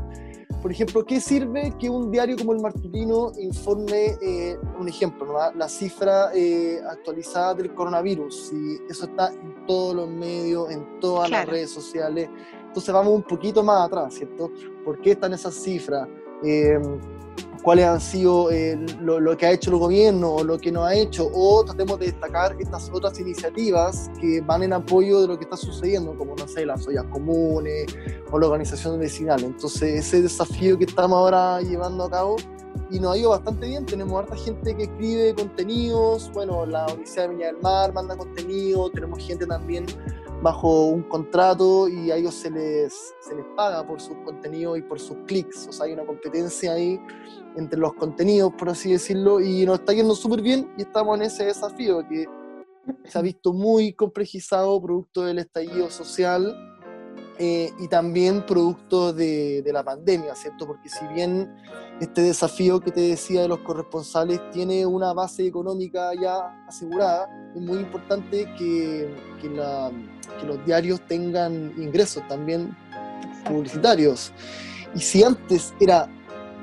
Por 0.62 0.72
ejemplo, 0.72 1.06
¿qué 1.06 1.20
sirve 1.20 1.74
que 1.78 1.90
un 1.90 2.10
diario 2.10 2.38
como 2.38 2.54
el 2.54 2.62
Martutino 2.62 3.34
informe, 3.38 4.18
eh, 4.22 4.58
un 4.80 4.88
ejemplo, 4.88 5.36
la 5.54 5.68
cifra 5.68 6.30
eh, 6.34 6.80
actualizada 6.90 7.54
del 7.56 7.74
coronavirus? 7.74 8.48
Si 8.48 8.78
eso 8.90 9.08
está 9.08 9.34
en 9.34 9.66
todos 9.66 9.94
los 9.94 10.10
medios, 10.10 10.72
en 10.72 11.02
todas 11.02 11.30
las 11.30 11.46
redes 11.48 11.70
sociales. 11.70 12.30
Entonces 12.74 12.92
vamos 12.92 13.14
un 13.14 13.22
poquito 13.22 13.62
más 13.62 13.86
atrás, 13.86 14.16
¿cierto? 14.16 14.52
¿Por 14.84 15.00
qué 15.00 15.12
están 15.12 15.32
esas 15.34 15.54
cifras? 15.54 16.08
eh, 16.44 16.80
cuáles 17.64 17.86
han 17.86 18.02
sido 18.02 18.52
eh, 18.52 18.78
lo, 19.02 19.38
que 19.38 19.46
ha 19.46 19.52
hecho 19.52 19.72
el 19.72 19.78
gobierno 19.78 20.34
o 20.34 20.44
lo 20.44 20.58
que 20.60 20.72
no 20.72 20.84
ha 20.84 20.94
hecho, 20.94 21.30
o 21.34 21.64
tratemos 21.64 21.98
de 22.00 22.08
destacar 22.08 22.56
estas 22.60 22.90
otras 22.92 23.18
iniciativas 23.20 24.12
que 24.20 24.42
van 24.42 24.64
en 24.64 24.74
apoyo 24.74 25.22
de 25.22 25.28
lo 25.28 25.38
que 25.38 25.46
está 25.46 25.56
sucediendo, 25.56 26.18
como, 26.18 26.36
no 26.36 26.48
sé, 26.48 26.66
las 26.66 26.86
ollas 26.88 27.06
comunes 27.06 27.86
o 28.32 28.38
la 28.38 28.48
organización 28.48 29.00
vecinal. 29.00 29.42
Entonces, 29.44 30.06
ese 30.06 30.22
desafío 30.22 30.78
que 30.78 30.84
estamos 30.84 31.18
ahora 31.18 31.62
llevando 31.62 32.04
a 32.04 32.10
cabo 32.10 32.36
y 32.92 33.00
nos 33.00 33.14
ha 33.14 33.18
ido 33.18 33.30
bastante 33.30 33.68
bien. 33.68 33.86
Tenemos 33.86 34.20
harta 34.20 34.36
gente 34.36 34.76
que 34.76 34.84
escribe 34.84 35.34
contenidos, 35.34 36.30
bueno, 36.34 36.66
la 36.66 36.86
Universidad 36.88 37.24
de 37.24 37.30
Viña 37.30 37.48
del 37.48 37.62
Mar 37.62 37.94
manda 37.94 38.18
contenido, 38.18 38.90
tenemos 38.92 39.26
gente 39.26 39.46
también 39.46 39.86
bajo 40.44 40.88
un 40.88 41.04
contrato 41.04 41.88
y 41.88 42.12
a 42.12 42.18
ellos 42.18 42.36
se 42.36 42.52
les, 42.52 42.94
se 43.22 43.34
les 43.34 43.46
paga 43.56 43.88
por 43.88 44.02
sus 44.02 44.18
contenidos 44.26 44.78
y 44.78 44.82
por 44.82 45.00
sus 45.00 45.18
clics. 45.26 45.68
O 45.68 45.72
sea, 45.72 45.86
hay 45.86 45.94
una 45.94 46.06
competencia 46.06 46.74
ahí 46.74 47.00
entre 47.56 47.80
los 47.80 47.94
contenidos, 47.94 48.54
por 48.58 48.70
así 48.70 48.92
decirlo, 48.92 49.40
y 49.40 49.66
nos 49.66 49.80
está 49.80 49.94
yendo 49.94 50.14
súper 50.16 50.42
bien 50.42 50.72
y 50.78 50.82
estamos 50.82 51.18
en 51.18 51.24
ese 51.24 51.46
desafío 51.46 52.06
que 52.08 52.26
se 53.06 53.18
ha 53.18 53.22
visto 53.22 53.54
muy 53.54 53.94
complejizado 53.94 54.82
producto 54.82 55.24
del 55.24 55.40
estallido 55.40 55.90
social 55.90 56.54
eh, 57.40 57.72
y 57.80 57.88
también 57.88 58.46
producto 58.46 59.12
de, 59.12 59.64
de, 59.64 59.74
la 59.74 59.84
pandemia, 59.84 60.36
¿cierto? 60.36 60.68
Porque 60.68 60.88
si 60.88 61.06
bien 61.08 61.52
este 62.00 62.22
desafío 62.22 62.80
que 62.80 62.92
te 62.92 63.02
decía 63.02 63.42
de 63.42 63.48
los 63.48 63.60
corresponsales 63.60 64.40
tiene 64.52 64.86
una 64.86 65.14
base 65.14 65.48
económica 65.48 66.12
ya 66.20 66.64
asegurada, 66.68 67.28
es 67.56 67.62
muy 67.62 67.80
importante 67.80 68.46
que, 68.58 69.16
que, 69.42 69.50
la, 69.50 69.92
que 70.44 70.48
los 70.48 70.66
diarios 70.66 71.02
tengan 71.08 71.74
ingresos 71.78 72.28
también 72.28 72.76
publicitarios. 73.46 74.32
Y 74.94 75.00
si 75.00 75.24
antes 75.24 75.74
era 75.80 76.08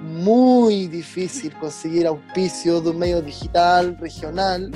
muy 0.02 0.86
difícil 0.86 1.52
conseguir 1.58 2.06
auspicios 2.06 2.84
de 2.84 2.90
un 2.90 2.98
medio 2.98 3.20
digital, 3.22 3.96
regional, 3.98 4.70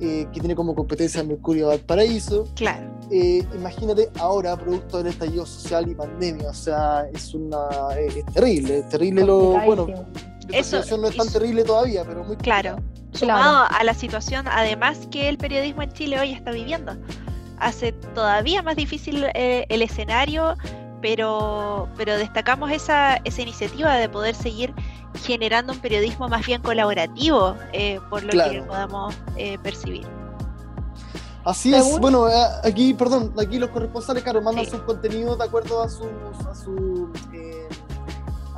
eh, 0.00 0.26
que 0.32 0.40
tiene 0.40 0.54
como 0.54 0.74
competencia 0.74 1.22
Mercurio 1.22 1.68
Valparaíso. 1.68 2.46
Claro. 2.54 2.94
Eh, 3.10 3.46
imagínate 3.54 4.10
ahora, 4.18 4.56
producto 4.56 4.98
del 4.98 5.06
estallido 5.06 5.46
social 5.46 5.88
y 5.88 5.94
pandemia, 5.94 6.50
o 6.50 6.54
sea, 6.54 7.06
es 7.14 7.32
una 7.34 7.68
es, 7.98 8.26
terrible, 8.26 8.78
es 8.80 8.88
terrible 8.88 9.24
lo 9.24 9.58
bueno. 9.64 9.86
La 10.48 10.62
situación 10.62 11.00
no 11.00 11.08
es 11.08 11.16
tan 11.16 11.28
terrible 11.28 11.64
todavía, 11.64 12.04
pero 12.04 12.24
muy 12.24 12.36
claro. 12.36 12.76
Sumado 13.12 13.66
a 13.70 13.84
la 13.84 13.94
situación, 13.94 14.46
además 14.48 15.08
que 15.10 15.28
el 15.28 15.38
periodismo 15.38 15.82
en 15.82 15.92
Chile 15.92 16.20
hoy 16.20 16.32
está 16.32 16.50
viviendo, 16.50 16.92
hace 17.58 17.92
todavía 17.92 18.62
más 18.62 18.76
difícil 18.76 19.24
eh, 19.34 19.66
el 19.68 19.82
escenario 19.82 20.56
pero, 21.00 21.88
pero 21.96 22.16
destacamos 22.16 22.70
esa, 22.70 23.16
esa 23.18 23.42
iniciativa 23.42 23.94
de 23.94 24.08
poder 24.08 24.34
seguir 24.34 24.74
generando 25.14 25.72
un 25.72 25.78
periodismo 25.78 26.28
más 26.28 26.44
bien 26.44 26.60
colaborativo, 26.62 27.54
eh, 27.72 28.00
por 28.10 28.22
lo 28.22 28.32
que 28.32 28.62
podamos 28.62 29.14
eh, 29.36 29.58
percibir. 29.62 30.06
Así 31.44 31.72
es, 31.72 31.98
bueno, 32.00 32.28
eh, 32.28 32.34
aquí, 32.64 32.92
perdón, 32.92 33.32
aquí 33.38 33.58
los 33.58 33.70
corresponsales, 33.70 34.22
claro, 34.24 34.42
mandan 34.42 34.66
sus 34.66 34.80
contenidos 34.80 35.38
de 35.38 35.44
acuerdo 35.44 35.80
a 35.80 35.88
su, 35.88 36.08
a 36.50 36.54
su 36.54 37.12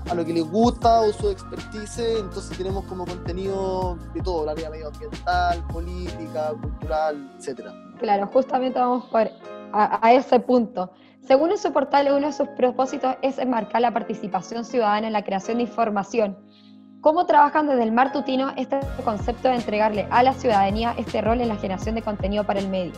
a 0.09 0.15
lo 0.15 0.25
que 0.25 0.33
les 0.33 0.45
gusta 0.45 1.03
o 1.03 1.13
su 1.13 1.29
expertise, 1.29 2.19
entonces 2.19 2.57
tenemos 2.57 2.87
como 2.87 3.05
contenido 3.05 3.99
de 4.15 4.23
todo, 4.23 4.47
la 4.47 4.53
área 4.53 4.71
medioambiental, 4.71 5.63
política, 5.67 6.55
cultural, 6.63 7.31
etcétera. 7.39 7.75
Claro, 7.99 8.29
justamente 8.33 8.79
vamos 8.79 9.05
por 9.07 9.29
a 9.73 10.13
ese 10.13 10.41
punto. 10.41 10.91
Según 11.29 11.57
su 11.59 11.73
portal, 11.73 12.09
uno 12.11 12.29
de 12.29 12.33
sus 12.33 12.49
propósitos 12.49 13.17
es 13.21 13.39
enmarcar 13.39 13.83
la 13.83 13.93
participación 13.93 14.65
ciudadana 14.65 15.09
en 15.09 15.13
la 15.13 15.25
creación 15.25 15.59
de 15.59 15.65
información. 15.65 16.39
¿Cómo 17.03 17.27
trabajan 17.27 17.69
desde 17.69 17.83
el 17.83 17.93
Martutino 17.93 18.53
este 18.57 18.81
concepto 19.05 19.49
de 19.49 19.57
entregarle 19.57 20.09
a 20.11 20.23
la 20.23 20.33
ciudadanía 20.33 20.95
este 20.97 21.21
rol 21.21 21.41
en 21.41 21.49
la 21.49 21.57
generación 21.57 21.95
de 21.95 22.03
contenido 22.03 22.45
para 22.45 22.61
el 22.61 22.69
medio? 22.69 22.95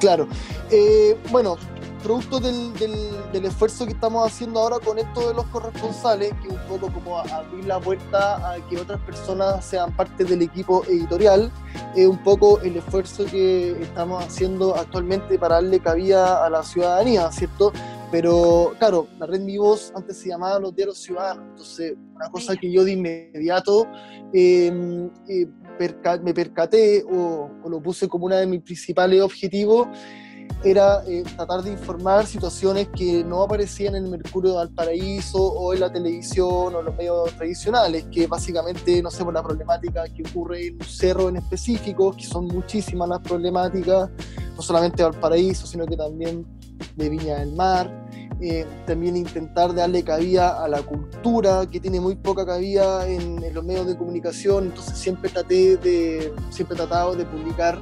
Claro. 0.00 0.26
Eh, 0.70 1.18
bueno, 1.30 1.56
producto 2.02 2.40
del, 2.40 2.72
del, 2.74 3.44
esfuerzo 3.44 3.86
que 3.86 3.92
estamos 3.92 4.26
haciendo 4.26 4.60
ahora 4.60 4.78
con 4.78 4.98
esto 4.98 5.28
de 5.28 5.34
los 5.34 5.46
corresponsales, 5.46 6.32
que 6.42 6.48
un 6.48 6.58
poco 6.68 6.92
como 6.92 7.18
abrir 7.18 7.64
la 7.64 7.78
puerta 7.80 8.52
a 8.52 8.56
que 8.68 8.78
otras 8.78 9.00
personas 9.00 9.64
sean 9.64 9.94
parte 9.94 10.24
del 10.24 10.42
equipo 10.42 10.84
editorial, 10.84 11.50
es 11.94 12.06
un 12.06 12.22
poco 12.22 12.60
el 12.60 12.76
esfuerzo 12.76 13.24
que 13.26 13.72
estamos 13.82 14.24
haciendo 14.24 14.74
actualmente 14.76 15.38
para 15.38 15.56
darle 15.56 15.80
cabida 15.80 16.44
a 16.44 16.50
la 16.50 16.62
ciudadanía, 16.62 17.30
¿cierto? 17.32 17.72
Pero 18.10 18.72
claro, 18.78 19.08
la 19.18 19.26
red 19.26 19.40
Mi 19.40 19.58
Voz 19.58 19.92
antes 19.94 20.18
se 20.18 20.28
llamaba 20.28 20.58
los 20.60 20.74
diarios 20.74 20.98
ciudadanos, 20.98 21.44
entonces 21.50 21.94
una 22.14 22.30
cosa 22.30 22.56
que 22.56 22.70
yo 22.70 22.84
de 22.84 22.92
inmediato 22.92 23.86
em, 24.32 25.10
eh, 25.28 25.46
me 26.22 26.32
percaté 26.32 27.04
o, 27.04 27.50
o 27.62 27.68
lo 27.68 27.82
puse 27.82 28.08
como 28.08 28.26
una 28.26 28.36
de 28.36 28.46
mis 28.46 28.62
principales 28.62 29.20
objetivos 29.20 29.88
era 30.64 31.02
eh, 31.06 31.22
tratar 31.36 31.62
de 31.62 31.72
informar 31.72 32.26
situaciones 32.26 32.88
que 32.88 33.22
no 33.22 33.42
aparecían 33.42 33.94
en 33.94 34.04
el 34.04 34.10
Mercurio 34.10 34.52
de 34.52 34.56
Valparaíso 34.56 35.38
o 35.38 35.74
en 35.74 35.80
la 35.80 35.92
televisión 35.92 36.74
o 36.74 36.82
los 36.82 36.96
medios 36.96 37.32
tradicionales, 37.34 38.04
que 38.10 38.26
básicamente, 38.26 39.02
no 39.02 39.10
sé, 39.10 39.24
por 39.24 39.34
la 39.34 39.42
problemática 39.42 40.04
que 40.08 40.22
ocurre 40.28 40.68
en 40.68 40.74
un 40.74 40.84
cerro 40.84 41.28
en 41.28 41.36
específico, 41.36 42.12
que 42.16 42.24
son 42.24 42.46
muchísimas 42.46 43.08
las 43.08 43.20
problemáticas, 43.20 44.10
no 44.56 44.62
solamente 44.62 45.02
de 45.02 45.10
Valparaíso, 45.10 45.66
sino 45.66 45.86
que 45.86 45.96
también 45.96 46.46
de 46.96 47.08
Viña 47.08 47.38
del 47.38 47.52
Mar. 47.52 48.06
Eh, 48.38 48.66
también 48.86 49.16
intentar 49.16 49.74
darle 49.74 50.04
cabida 50.04 50.62
a 50.62 50.68
la 50.68 50.82
cultura, 50.82 51.64
que 51.70 51.80
tiene 51.80 52.00
muy 52.00 52.16
poca 52.16 52.44
cabida 52.44 53.08
en, 53.08 53.42
en 53.42 53.54
los 53.54 53.64
medios 53.64 53.86
de 53.86 53.96
comunicación, 53.96 54.64
entonces 54.64 54.98
siempre 54.98 55.30
traté 55.30 55.78
de, 55.78 56.34
siempre 56.50 56.74
he 56.74 56.76
tratado 56.76 57.16
de 57.16 57.24
publicar 57.24 57.80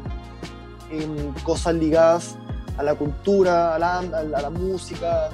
en 0.92 1.32
cosas 1.42 1.74
ligadas 1.74 2.36
a 2.76 2.82
la 2.82 2.94
cultura, 2.94 3.74
a 3.74 3.78
la, 3.78 3.98
a 3.98 4.22
la, 4.24 4.50
música, 4.50 5.28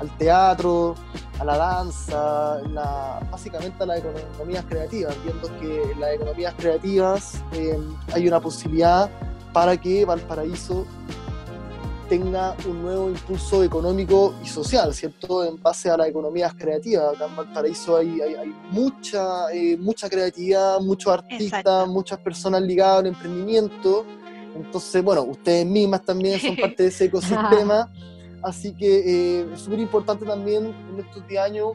al 0.00 0.16
teatro, 0.18 0.94
a 1.38 1.44
la 1.44 1.56
danza, 1.56 2.60
la, 2.68 3.20
básicamente 3.30 3.82
a 3.82 3.86
las 3.86 3.98
economías 3.98 4.64
creativas, 4.68 5.14
viendo 5.24 5.48
que 5.60 5.92
en 5.92 6.00
las 6.00 6.14
economías 6.14 6.54
creativas 6.56 7.42
eh, 7.52 7.78
hay 8.12 8.28
una 8.28 8.40
posibilidad 8.40 9.10
para 9.52 9.76
que 9.76 10.04
Valparaíso 10.04 10.86
tenga 12.08 12.56
un 12.68 12.82
nuevo 12.82 13.08
impulso 13.08 13.62
económico 13.62 14.34
y 14.42 14.48
social, 14.48 14.92
¿cierto? 14.92 15.44
En 15.44 15.62
base 15.62 15.88
a 15.90 15.96
las 15.96 16.08
economías 16.08 16.52
creativas. 16.54 17.14
Acá 17.14 17.26
en 17.26 17.36
Valparaíso 17.36 17.96
hay, 17.96 18.20
hay, 18.20 18.52
mucha, 18.72 19.48
eh, 19.52 19.76
mucha 19.76 20.10
creatividad, 20.10 20.80
muchos 20.80 21.12
artistas, 21.12 21.86
muchas 21.86 22.18
personas 22.18 22.62
ligadas 22.62 22.98
al 22.98 23.06
emprendimiento 23.06 24.04
entonces, 24.54 25.02
bueno, 25.02 25.22
ustedes 25.22 25.66
mismas 25.66 26.04
también 26.04 26.40
son 26.40 26.56
parte 26.60 26.82
de 26.84 26.88
ese 26.88 27.06
ecosistema, 27.06 27.90
así 28.42 28.72
que 28.74 29.40
eh, 29.40 29.46
es 29.52 29.60
súper 29.60 29.80
importante 29.80 30.24
también 30.24 30.74
en 30.92 31.00
estos 31.00 31.26
10 31.26 31.40
años 31.40 31.72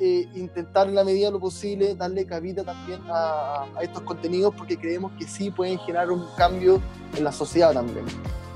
eh, 0.00 0.28
intentar 0.34 0.88
en 0.88 0.96
la 0.96 1.04
medida 1.04 1.26
de 1.26 1.32
lo 1.32 1.38
posible 1.38 1.94
darle 1.94 2.26
cabida 2.26 2.64
también 2.64 3.00
a, 3.08 3.64
estos 3.80 4.02
contenidos 4.02 4.52
porque 4.52 4.76
creemos 4.76 5.12
que 5.12 5.24
sí 5.24 5.52
pueden 5.52 5.78
generar 5.78 6.10
un 6.10 6.26
cambio 6.36 6.82
en 7.16 7.22
la 7.22 7.30
sociedad 7.30 7.72
también. 7.72 8.04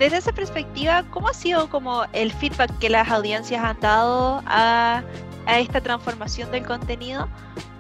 Desde 0.01 0.17
esa 0.17 0.33
perspectiva, 0.33 1.05
¿cómo 1.11 1.29
ha 1.29 1.35
sido 1.35 1.71
como 1.71 2.05
el 2.13 2.33
feedback 2.33 2.77
que 2.79 2.91
las 2.91 3.09
audiencias 3.09 3.65
han 3.65 3.79
dado 3.79 4.43
a, 4.47 5.05
a 5.47 5.61
esta 5.61 5.81
transformación 5.81 6.51
del 6.51 6.67
contenido? 6.67 7.29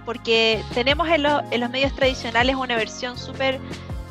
Porque 0.04 0.62
tenemos 0.72 1.08
en, 1.08 1.26
en 1.50 1.60
los 1.60 1.70
medios 1.70 1.92
tradicionales 1.96 2.54
una 2.54 2.76
versión 2.76 3.18
súper 3.18 3.58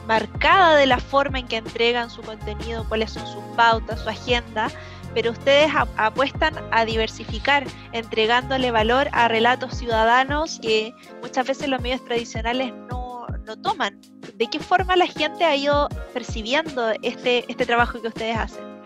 marcada 0.08 0.76
de 0.78 0.86
la 0.86 1.00
forma 1.00 1.40
en 1.40 1.48
que 1.48 1.58
entregan 1.58 2.10
su 2.10 2.22
contenido, 2.22 2.88
cuáles 2.88 3.12
son 3.12 3.28
sus 3.28 3.44
pautas, 3.56 4.02
su 4.02 4.10
agenda, 4.10 4.70
pero 5.14 5.32
ustedes 5.32 5.72
apuestan 5.98 6.54
a 6.72 6.86
diversificar, 6.86 7.66
entregándole 7.92 8.72
valor 8.72 9.10
a 9.12 9.28
relatos 9.28 9.76
ciudadanos 9.78 10.60
que 10.62 10.94
muchas 11.22 11.48
veces 11.48 11.68
los 11.70 11.82
medios 11.82 12.04
tradicionales 12.06 12.74
no, 12.90 13.26
no 13.46 13.58
toman. 13.58 14.00
¿De 14.36 14.48
qué 14.48 14.60
forma 14.60 14.96
la 14.96 15.08
gente 15.08 15.44
ha 15.44 15.56
ido 15.56 15.90
percibiendo 16.14 16.92
este, 17.02 17.50
este 17.52 17.66
trabajo 17.66 18.02
que 18.02 18.08
ustedes 18.08 18.38
hacen? 18.38 18.78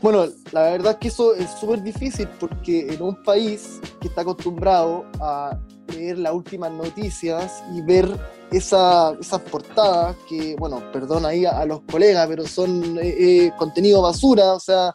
Bueno, 0.00 0.26
la 0.52 0.62
verdad 0.62 0.92
es 0.92 0.98
que 0.98 1.08
eso 1.08 1.34
es 1.34 1.50
súper 1.58 1.82
difícil 1.82 2.28
porque 2.38 2.92
en 2.92 3.02
un 3.02 3.22
país 3.22 3.80
que 4.00 4.08
está 4.08 4.22
acostumbrado 4.22 5.04
a 5.20 5.58
leer 5.90 6.18
las 6.18 6.32
últimas 6.32 6.72
noticias 6.72 7.62
y 7.74 7.82
ver 7.82 8.08
esa, 8.50 9.12
esas 9.20 9.40
portadas 9.42 10.16
que, 10.28 10.56
bueno, 10.56 10.82
perdón 10.92 11.26
ahí 11.26 11.44
a, 11.44 11.64
los 11.64 11.82
colegas, 11.82 12.26
pero 12.28 12.46
son 12.46 12.98
eh, 12.98 13.14
eh, 13.18 13.52
contenido 13.56 14.02
basura, 14.02 14.54
o 14.54 14.60
sea, 14.60 14.94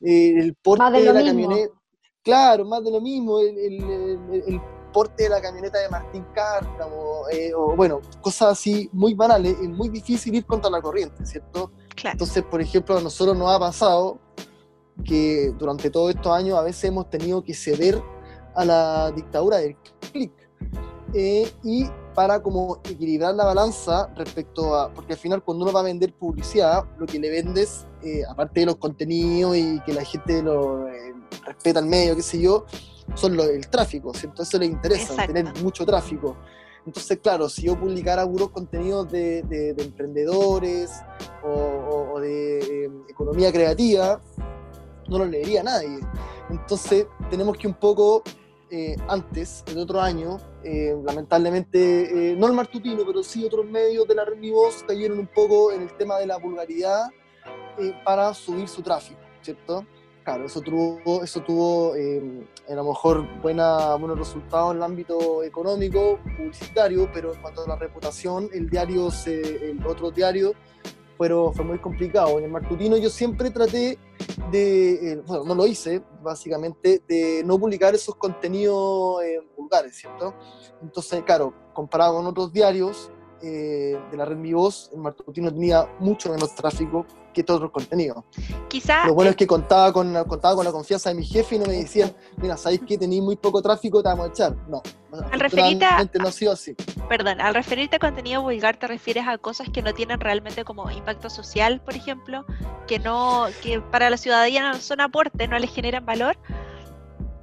eh, 0.00 0.34
el 0.36 0.54
porte 0.54 0.90
de, 0.90 1.12
la 1.12 1.24
camioneta. 1.24 1.74
Claro, 2.22 2.64
más 2.64 2.82
de 2.84 2.90
lo 2.90 3.00
mismo, 3.00 3.40
el, 3.40 4.60
porte 4.92 5.24
de 5.24 5.28
la 5.28 5.42
camioneta 5.42 5.78
de 5.78 5.88
Martín 5.90 6.24
Cárcamo, 6.34 7.24
o 7.56 7.76
bueno, 7.76 8.00
cosas 8.22 8.52
así 8.52 8.88
muy 8.92 9.12
banales, 9.12 9.56
es 9.60 9.68
muy 9.68 9.90
difícil 9.90 10.34
ir 10.34 10.46
contra 10.46 10.70
la 10.70 10.80
corriente, 10.80 11.26
¿cierto? 11.26 11.72
Entonces, 12.02 12.42
por 12.44 12.60
ejemplo, 12.60 12.96
a 12.96 13.00
nosotros 13.00 13.36
nos 13.36 13.54
ha 13.54 13.58
pasado 13.58 14.18
que 15.04 15.52
durante 15.58 15.90
todos 15.90 16.14
estos 16.14 16.32
años 16.32 16.58
a 16.58 16.62
veces 16.62 16.84
hemos 16.84 17.10
tenido 17.10 17.42
que 17.42 17.54
ceder 17.54 18.02
a 18.56 18.64
la 18.64 19.12
dictadura 19.12 19.58
del 19.58 19.76
clic. 20.12 20.32
Eh, 21.14 21.50
y 21.62 21.86
para 22.14 22.42
como 22.42 22.80
equilibrar 22.84 23.34
la 23.34 23.44
balanza 23.44 24.10
respecto 24.16 24.74
a, 24.74 24.92
porque 24.92 25.12
al 25.12 25.18
final 25.18 25.42
cuando 25.42 25.64
uno 25.64 25.72
va 25.72 25.80
a 25.80 25.84
vender 25.84 26.12
publicidad, 26.12 26.84
lo 26.98 27.06
que 27.06 27.18
le 27.18 27.30
vendes, 27.30 27.86
eh, 28.02 28.22
aparte 28.28 28.60
de 28.60 28.66
los 28.66 28.76
contenidos 28.76 29.56
y 29.56 29.80
que 29.80 29.92
la 29.92 30.04
gente 30.04 30.42
lo 30.42 30.88
eh, 30.88 31.14
respeta 31.44 31.80
el 31.80 31.86
medio, 31.86 32.16
qué 32.16 32.22
sé 32.22 32.40
yo, 32.40 32.64
son 33.14 33.38
el 33.38 33.68
tráfico, 33.68 34.12
¿cierto? 34.14 34.42
Eso 34.42 34.58
le 34.58 34.66
interesa, 34.66 35.26
tener 35.26 35.52
mucho 35.62 35.86
tráfico. 35.86 36.36
Entonces, 36.86 37.18
claro, 37.20 37.48
si 37.48 37.62
yo 37.62 37.78
publicara 37.78 38.24
puros 38.26 38.50
contenidos 38.50 39.10
de, 39.10 39.42
de, 39.42 39.74
emprendedores 39.82 40.92
o, 41.42 42.20
de 42.20 42.90
economía 43.08 43.52
creativa, 43.52 44.20
no 45.08 45.18
lo 45.18 45.24
leería 45.26 45.64
nadie. 45.64 45.98
Entonces, 46.48 47.06
tenemos 47.28 47.56
que 47.58 47.66
un 47.66 47.74
poco 47.74 48.22
eh, 48.68 48.96
antes, 49.08 49.62
el 49.68 49.78
otro 49.78 50.00
año, 50.00 50.38
eh, 50.64 50.96
lamentablemente, 51.04 52.32
eh, 52.32 52.36
no 52.36 52.48
el 52.48 52.52
Martutino, 52.52 53.04
pero 53.06 53.22
sí 53.22 53.44
otros 53.44 53.64
medios 53.64 54.08
de 54.08 54.14
la 54.16 54.24
Red 54.24 54.38
Mi 54.38 54.50
Voz 54.50 54.82
cayeron 54.82 55.20
un 55.20 55.28
poco 55.28 55.70
en 55.70 55.82
el 55.82 55.96
tema 55.96 56.18
de 56.18 56.26
la 56.26 56.36
vulgaridad 56.38 57.10
para 58.04 58.32
subir 58.34 58.66
su 58.66 58.82
tráfico, 58.82 59.20
¿cierto? 59.42 59.86
Claro, 60.24 60.46
eso 60.46 60.60
tuvo, 60.60 61.22
eso 61.22 61.40
tuvo 61.42 61.92
a 61.92 62.74
lo 62.74 62.84
mejor 62.84 63.40
buena, 63.42 63.94
buenos 63.94 64.18
resultados 64.18 64.72
en 64.72 64.78
el 64.78 64.82
ámbito 64.82 65.44
económico, 65.44 66.18
publicitario, 66.36 67.08
pero 67.12 67.34
en 67.34 67.40
cuanto 67.40 67.62
a 67.62 67.68
la 67.68 67.76
reputación, 67.76 68.48
el 68.52 68.68
diario, 68.68 69.10
se, 69.10 69.70
el 69.70 69.86
otro 69.86 70.10
diario, 70.10 70.54
pero 71.18 71.52
fue 71.52 71.64
muy 71.64 71.78
complicado. 71.78 72.38
En 72.38 72.44
el 72.46 72.50
Martutino 72.50 72.96
yo 72.96 73.10
siempre 73.10 73.50
traté 73.50 73.98
de, 74.50 75.12
eh, 75.12 75.22
bueno, 75.26 75.44
no 75.44 75.54
lo 75.54 75.66
hice, 75.66 76.02
básicamente, 76.22 77.02
de 77.06 77.42
no 77.44 77.58
publicar 77.58 77.94
esos 77.94 78.16
contenidos 78.16 79.22
eh, 79.22 79.40
vulgares, 79.56 79.96
¿cierto? 79.96 80.34
Entonces, 80.82 81.22
claro, 81.24 81.54
comparado 81.72 82.16
con 82.16 82.26
otros 82.26 82.52
diarios 82.52 83.10
eh, 83.42 83.98
de 84.10 84.16
la 84.16 84.24
red 84.24 84.36
Mi 84.36 84.52
Voz, 84.52 84.90
el 84.92 85.00
Martutino 85.00 85.52
tenía 85.52 85.86
mucho 85.98 86.30
menos 86.30 86.54
tráfico 86.54 87.06
que 87.34 87.42
todos 87.42 87.60
los 87.60 87.70
contenidos. 87.70 88.24
Quizá, 88.68 89.06
Lo 89.06 89.14
bueno 89.14 89.30
es 89.30 89.36
que 89.36 89.46
contaba 89.46 89.92
con, 89.92 90.12
contaba 90.24 90.54
con 90.54 90.64
la 90.64 90.72
confianza 90.72 91.10
de 91.10 91.16
mi 91.16 91.24
jefe 91.24 91.56
y 91.56 91.58
no 91.58 91.66
me 91.66 91.74
decían, 91.74 92.14
mira, 92.38 92.56
sabéis 92.56 92.80
que 92.86 92.96
tenéis 92.96 93.22
muy 93.22 93.36
poco 93.36 93.60
tráfico, 93.60 94.02
te 94.02 94.08
vamos 94.08 94.26
a 94.26 94.28
echar. 94.30 94.56
No, 94.68 94.82
al 95.30 95.40
referirte 95.40 95.86
no 96.18 96.28
ha 96.28 96.32
sido 96.32 96.52
así. 96.52 96.74
Perdón, 97.08 97.40
al 97.40 97.54
referirte 97.54 97.96
a 97.96 97.98
contenido 97.98 98.42
vulgar, 98.42 98.76
¿te 98.78 98.86
refieres 98.86 99.26
a 99.26 99.38
cosas 99.38 99.68
que 99.70 99.82
no 99.82 99.94
tienen 99.94 100.20
realmente 100.20 100.64
como 100.64 100.90
impacto 100.90 101.30
social, 101.30 101.80
por 101.80 101.94
ejemplo? 101.94 102.44
Que 102.86 102.98
no, 102.98 103.46
que 103.62 103.80
para 103.80 104.10
la 104.10 104.16
ciudadanía 104.16 104.72
no 104.72 104.78
son 104.78 105.00
aporte, 105.00 105.46
no 105.46 105.58
les 105.58 105.70
generan 105.70 106.04
valor. 106.04 106.38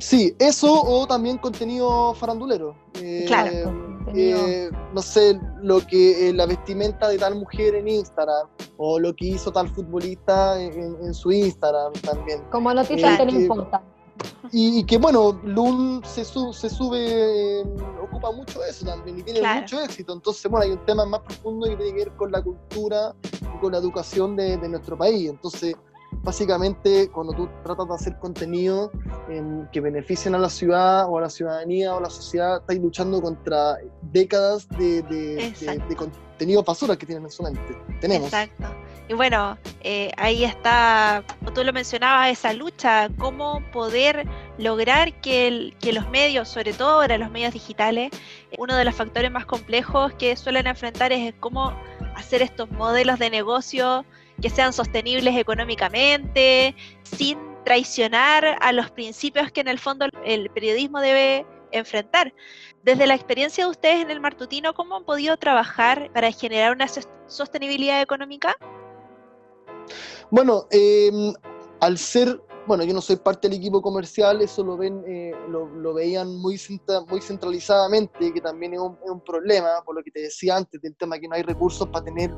Sí, 0.03 0.36
eso 0.38 0.83
o 0.83 1.07
también 1.07 1.38
contenido 1.38 2.13
farandulero. 2.13 2.75
Eh, 2.95 3.24
claro. 3.25 3.74
Eh, 4.13 4.69
no 4.93 5.01
sé, 5.01 5.39
lo 5.62 5.79
que 5.79 6.27
eh, 6.27 6.33
la 6.33 6.45
vestimenta 6.45 7.07
de 7.07 7.17
tal 7.17 7.36
mujer 7.36 7.74
en 7.75 7.88
Instagram 7.88 8.50
o 8.75 9.00
lo 9.00 9.15
que 9.15 9.27
hizo 9.27 9.50
tal 9.53 9.69
futbolista 9.69 10.62
en, 10.62 11.13
su 11.13 11.31
Instagram 11.31 11.93
también. 11.93 12.41
Como 12.51 12.74
noticias 12.74 13.17
que 13.17 13.25
no 13.25 13.31
importa. 13.31 13.81
Y, 14.51 14.83
que 14.83 14.98
bueno, 14.98 15.39
Lun 15.45 16.01
se, 16.03 16.25
se 16.25 16.69
sube, 16.69 17.63
ocupa 18.03 18.29
mucho 18.33 18.62
eso 18.65 18.86
también 18.86 19.19
y 19.19 19.24
tiene 19.24 19.41
mucho 19.62 19.81
éxito. 19.81 20.12
Entonces, 20.12 20.51
bueno, 20.51 20.65
hay 20.65 20.72
un 20.72 20.86
tema 20.86 21.05
más 21.05 21.22
profundo 21.22 21.65
que 21.69 21.77
tiene 21.77 21.93
que 21.93 22.00
ver 22.00 22.12
con 22.17 22.29
la 22.29 22.41
cultura 22.41 23.15
y 23.41 23.60
con 23.62 23.72
la 23.72 23.77
educación 23.77 24.36
de, 24.36 24.57
de 24.57 24.67
nuestro 24.67 24.98
país. 24.98 25.29
Entonces, 25.29 25.75
básicamente 26.21 27.09
cuando 27.09 27.33
tú 27.33 27.49
tratas 27.63 27.87
de 27.87 27.93
hacer 27.95 28.19
contenido 28.19 28.91
que 29.71 29.79
beneficien 29.81 30.35
a 30.35 30.39
la 30.39 30.49
ciudad 30.49 31.09
o 31.09 31.17
a 31.17 31.21
la 31.21 31.29
ciudadanía 31.29 31.93
o 31.93 31.97
a 31.97 32.01
la 32.01 32.09
sociedad, 32.09 32.57
estás 32.57 32.77
luchando 32.77 33.21
contra 33.21 33.77
décadas 34.11 34.67
de, 34.69 35.01
de, 35.03 35.95
contenido 35.95 36.63
basura 36.63 36.95
que 36.95 37.05
tienen. 37.05 37.27
Tenemos. 37.99 38.27
Exacto. 38.27 38.65
Y 39.09 39.13
bueno, 39.13 39.57
eh, 39.81 40.11
ahí 40.15 40.45
está, 40.45 41.23
tú 41.53 41.63
lo 41.63 41.73
mencionabas, 41.73 42.31
esa 42.31 42.53
lucha, 42.53 43.09
cómo 43.17 43.61
poder 43.73 44.25
lograr 44.57 45.19
que, 45.19 45.73
que 45.81 45.91
los 45.91 46.09
medios, 46.09 46.47
sobre 46.47 46.71
todo 46.71 47.01
ahora 47.01 47.17
los 47.17 47.29
medios 47.29 47.51
digitales, 47.51 48.11
uno 48.57 48.75
de 48.77 48.85
los 48.85 48.95
factores 48.95 49.29
más 49.29 49.45
complejos 49.45 50.13
que 50.13 50.37
suelen 50.37 50.67
enfrentar 50.67 51.11
es 51.11 51.33
cómo 51.41 51.73
hacer 52.15 52.41
estos 52.41 52.71
modelos 52.71 53.19
de 53.19 53.29
negocio 53.29 54.05
que 54.44 54.50
sean 54.50 54.74
sostenibles 54.74 55.38
económicamente, 55.38 56.75
sin 57.03 57.40
traicionar 57.64 58.58
a 58.60 58.74
los 58.74 58.92
principios 58.92 59.50
que 59.53 59.62
en 59.62 59.70
el 59.70 59.79
fondo 59.79 60.06
el 60.25 60.50
periodismo 60.50 61.00
debe 61.00 61.46
enfrentar. 61.72 62.34
Desde 62.84 63.08
la 63.08 63.16
experiencia 63.16 63.64
de 63.64 63.72
ustedes 63.72 64.01
en 64.01 64.12
el 64.12 64.20
Martutino, 64.20 64.74
¿cómo 64.74 64.98
han 64.98 65.06
podido 65.06 65.38
trabajar 65.38 66.12
para 66.14 66.29
generar 66.34 66.74
una 66.74 66.88
sostenibilidad 67.27 68.01
económica? 68.01 68.53
Bueno, 70.29 70.68
em, 70.72 71.34
al 71.79 71.98
ser, 71.98 72.42
bueno, 72.68 72.84
yo 72.84 72.94
no 72.94 73.00
soy 73.00 73.16
parte 73.16 73.48
del 73.48 73.58
equipo 73.60 73.82
comercial, 73.82 74.42
eso 74.42 74.62
lo 74.62 74.75
ven, 74.75 75.06
eh, 75.08 75.32
lo, 75.48 75.94
veían 75.94 76.36
muy, 76.36 76.60
muy 77.08 77.22
centralizadamente, 77.22 78.34
que 78.34 78.42
también 78.42 78.74
es 78.74 78.79
un, 78.82 78.98
es 79.06 79.10
un, 79.10 79.22
problema, 79.22 79.70
por 79.86 79.96
lo 79.96 80.03
que 80.03 80.12
te 80.12 80.20
decía 80.20 80.58
antes, 80.58 80.82
del 80.82 80.98
tema 80.98 81.18
que 81.18 81.29
no 81.29 81.36
hay 81.36 81.44
recursos 81.44 81.88
para 81.88 82.03
tener 82.03 82.29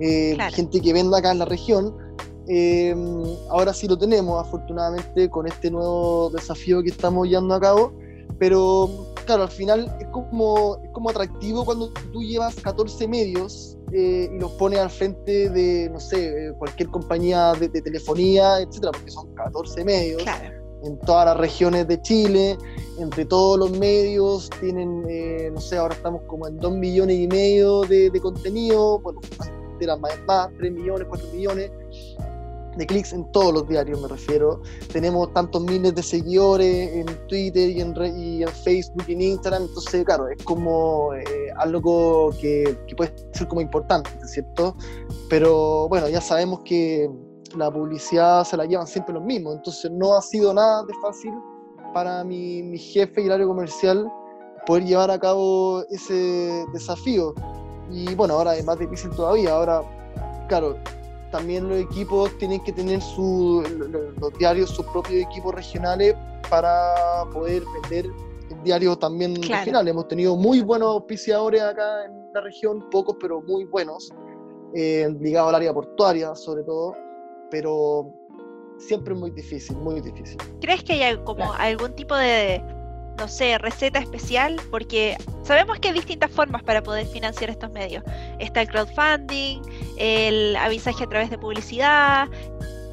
eh, 0.00 0.36
gente 0.52 0.80
que 0.80 0.92
venda 0.92 1.18
acá 1.18 1.32
en 1.32 1.38
la 1.38 1.44
región. 1.44 1.94
Eh, 2.48 2.94
ahora 3.50 3.72
sí 3.72 3.88
lo 3.88 3.96
tenemos, 3.96 4.40
afortunadamente, 4.40 5.30
con 5.30 5.46
este 5.46 5.70
nuevo 5.70 6.30
desafío 6.30 6.82
que 6.82 6.90
estamos 6.90 7.28
llevando 7.28 7.54
a 7.54 7.60
cabo. 7.60 7.92
Pero, 8.38 8.90
claro, 9.26 9.44
al 9.44 9.50
final 9.50 9.96
es 10.00 10.08
como, 10.08 10.78
es 10.82 10.90
como 10.90 11.10
atractivo 11.10 11.64
cuando 11.64 11.92
tú 12.12 12.22
llevas 12.22 12.56
14 12.56 13.06
medios 13.06 13.78
eh, 13.92 14.28
y 14.34 14.38
los 14.40 14.50
pones 14.52 14.80
al 14.80 14.90
frente 14.90 15.48
de, 15.50 15.88
no 15.90 16.00
sé, 16.00 16.52
cualquier 16.58 16.88
compañía 16.88 17.52
de, 17.52 17.68
telefonía, 17.68 18.60
etcétera, 18.60 18.90
porque 18.92 19.10
son 19.10 19.32
14 19.34 19.84
medios. 19.84 20.22
En 20.82 20.98
todas 21.00 21.24
las 21.24 21.36
regiones 21.38 21.88
de 21.88 22.02
Chile, 22.02 22.58
entre 22.98 23.24
todos 23.24 23.58
los 23.58 23.70
medios, 23.78 24.50
tienen, 24.60 25.02
no 25.54 25.60
sé, 25.60 25.78
ahora 25.78 25.94
estamos 25.94 26.22
como 26.26 26.46
en 26.46 26.58
2 26.58 26.72
millones 26.76 27.16
y 27.16 27.26
medio 27.26 27.82
de, 27.82 28.10
de 28.10 28.20
contenido, 28.20 28.98
bueno, 28.98 29.20
eran 29.80 30.00
más, 30.00 30.12
más 30.26 30.48
3 30.58 30.72
millones, 30.72 31.06
4 31.08 31.28
millones 31.32 31.70
de 32.76 32.86
clics 32.86 33.12
en 33.12 33.30
todos 33.32 33.52
los 33.52 33.68
diarios, 33.68 34.00
me 34.00 34.08
refiero. 34.08 34.60
Tenemos 34.92 35.32
tantos 35.32 35.62
miles 35.62 35.94
de 35.94 36.02
seguidores 36.02 36.92
en 36.94 37.06
Twitter 37.28 37.70
y 37.70 37.80
en, 37.80 37.94
y 38.16 38.42
en 38.42 38.48
Facebook 38.48 39.04
y 39.06 39.12
en 39.12 39.20
Instagram, 39.22 39.62
entonces, 39.64 40.04
claro, 40.04 40.28
es 40.28 40.42
como 40.44 41.14
eh, 41.14 41.24
algo 41.56 42.30
que, 42.40 42.76
que, 42.86 42.96
puede 42.96 43.14
ser 43.32 43.48
como 43.48 43.60
importante, 43.60 44.10
¿cierto? 44.26 44.76
Pero 45.28 45.88
bueno, 45.88 46.08
ya 46.08 46.20
sabemos 46.20 46.60
que 46.64 47.08
la 47.56 47.70
publicidad 47.70 48.44
se 48.44 48.56
la 48.56 48.64
llevan 48.64 48.86
siempre 48.86 49.14
los 49.14 49.22
mismos, 49.22 49.56
entonces 49.56 49.90
no 49.90 50.14
ha 50.14 50.22
sido 50.22 50.52
nada 50.52 50.84
de 50.84 50.94
fácil 51.00 51.32
para 51.92 52.24
mi, 52.24 52.62
mi 52.62 52.78
jefe 52.78 53.22
y 53.22 53.26
el 53.26 53.32
área 53.32 53.46
comercial 53.46 54.10
poder 54.66 54.84
llevar 54.84 55.10
a 55.10 55.18
cabo 55.18 55.84
ese 55.90 56.64
desafío. 56.72 57.34
Y 57.90 58.14
bueno, 58.14 58.34
ahora 58.34 58.56
es 58.56 58.64
más 58.64 58.78
difícil 58.78 59.10
todavía. 59.10 59.54
Ahora, 59.54 59.82
claro, 60.48 60.76
también 61.30 61.68
los 61.68 61.78
equipos 61.78 62.30
tienen 62.38 62.62
que 62.62 62.72
tener 62.72 63.00
su, 63.00 63.62
los 64.20 64.38
diarios, 64.38 64.70
sus 64.70 64.86
propios 64.86 65.22
equipos 65.22 65.54
regionales 65.54 66.14
para 66.48 66.94
poder 67.32 67.62
vender 67.82 68.10
diarios 68.62 68.98
también 68.98 69.34
regionales. 69.42 69.90
Hemos 69.90 70.08
tenido 70.08 70.36
muy 70.36 70.60
buenos 70.60 70.88
auspiciadores 70.88 71.60
acá 71.60 72.04
en 72.04 72.32
la 72.32 72.40
región, 72.40 72.88
pocos 72.90 73.16
pero 73.20 73.42
muy 73.42 73.64
buenos, 73.64 74.10
eh, 74.74 75.12
ligados 75.20 75.48
al 75.48 75.56
área 75.56 75.72
portuaria 75.72 76.34
sobre 76.34 76.62
todo, 76.62 76.94
pero 77.50 78.12
siempre 78.78 79.14
muy 79.14 79.30
difícil, 79.30 79.76
muy 79.78 80.00
difícil. 80.00 80.36
¿Crees 80.60 80.82
que 80.84 80.92
hay 81.04 81.16
como 81.24 81.52
algún 81.54 81.94
tipo 81.94 82.14
de 82.14 82.62
no 83.18 83.28
sé, 83.28 83.58
receta 83.58 83.98
especial, 83.98 84.60
porque 84.70 85.16
sabemos 85.44 85.78
que 85.78 85.88
hay 85.88 85.94
distintas 85.94 86.30
formas 86.30 86.62
para 86.62 86.82
poder 86.82 87.06
financiar 87.06 87.50
estos 87.50 87.70
medios. 87.70 88.02
Está 88.38 88.62
el 88.62 88.68
crowdfunding, 88.68 89.60
el 89.98 90.56
avisaje 90.56 91.04
a 91.04 91.08
través 91.08 91.30
de 91.30 91.38
publicidad, 91.38 92.28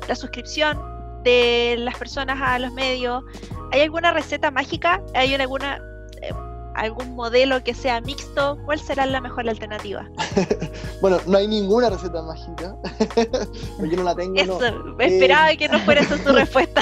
la 0.08 0.16
suscripción 0.16 0.80
de 1.24 1.76
las 1.80 1.98
personas 1.98 2.40
a 2.42 2.60
los 2.60 2.72
medios. 2.74 3.24
¿Hay 3.72 3.82
alguna 3.82 4.12
receta 4.12 4.52
mágica? 4.52 5.02
¿Hay 5.14 5.34
alguna 5.34 5.82
eh, 6.22 6.34
algún 6.76 7.16
modelo 7.16 7.64
que 7.64 7.74
sea 7.74 8.02
mixto? 8.02 8.58
¿Cuál 8.66 8.80
será 8.80 9.06
la 9.06 9.22
mejor 9.22 9.48
alternativa? 9.50 10.08
bueno, 11.02 11.20
no 11.26 11.38
hay 11.38 11.48
ninguna 11.48 11.90
receta 11.90 12.22
mágica. 12.22 12.76
Yo 13.80 13.98
no 13.98 14.04
la 14.04 14.16
tengo. 14.16 14.36
Eso, 14.36 14.60
esperaba 15.00 15.52
eh, 15.52 15.58
que 15.58 15.68
no 15.68 15.80
fuera 15.80 16.02
esa 16.02 16.18
tu 16.18 16.32
respuesta. 16.34 16.82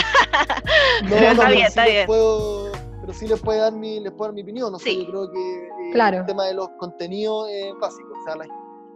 no, 1.04 1.16
está 1.16 1.50
bien, 1.50 1.66
está 1.68 1.86
bien 1.86 2.08
sí 3.14 3.28
les 3.28 3.42
puede 3.42 3.60
dar 3.60 3.74
mi, 3.74 4.00
les 4.00 4.12
puedo 4.12 4.30
dar 4.30 4.36
mi 4.36 4.42
opinión. 4.42 4.72
No 4.72 4.80
sé, 4.80 4.96
yo 4.98 5.06
creo 5.10 5.32
que 5.32 5.68
eh, 5.68 6.18
el 6.18 6.26
tema 6.26 6.46
de 6.46 6.54
los 6.54 6.70
contenidos 6.78 7.50
es 7.50 7.74
básico. 7.80 8.10
O 8.20 8.24
sea, 8.24 8.36
la 8.36 8.46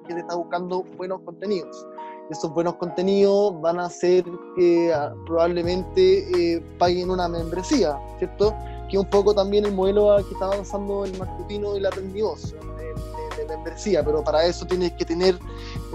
gente 0.08 0.22
está 0.22 0.36
buscando 0.36 0.84
buenos 0.98 1.22
contenidos. 1.22 1.86
Esos 2.30 2.54
buenos 2.54 2.76
contenidos 2.76 3.60
van 3.62 3.80
a 3.80 3.86
hacer 3.86 4.24
que 4.56 4.94
ah, 4.94 5.14
probablemente 5.26 6.56
eh, 6.56 6.62
paguen 6.78 7.10
una 7.10 7.28
membresía, 7.28 8.00
¿cierto? 8.18 8.54
que 8.94 9.00
un 9.00 9.10
poco 9.10 9.34
también 9.34 9.66
el 9.66 9.74
modelo 9.74 10.16
que 10.18 10.34
está 10.34 10.46
avanzando 10.46 11.04
el 11.04 11.18
marketing 11.18 11.62
y 11.78 11.80
la 11.80 11.90
rendivoz 11.90 12.54
de, 12.54 13.46
membresía, 13.48 14.06
pero 14.06 14.24
para 14.24 14.46
eso 14.46 14.66
tienes 14.68 14.94
que 14.94 15.04
tener 15.04 15.38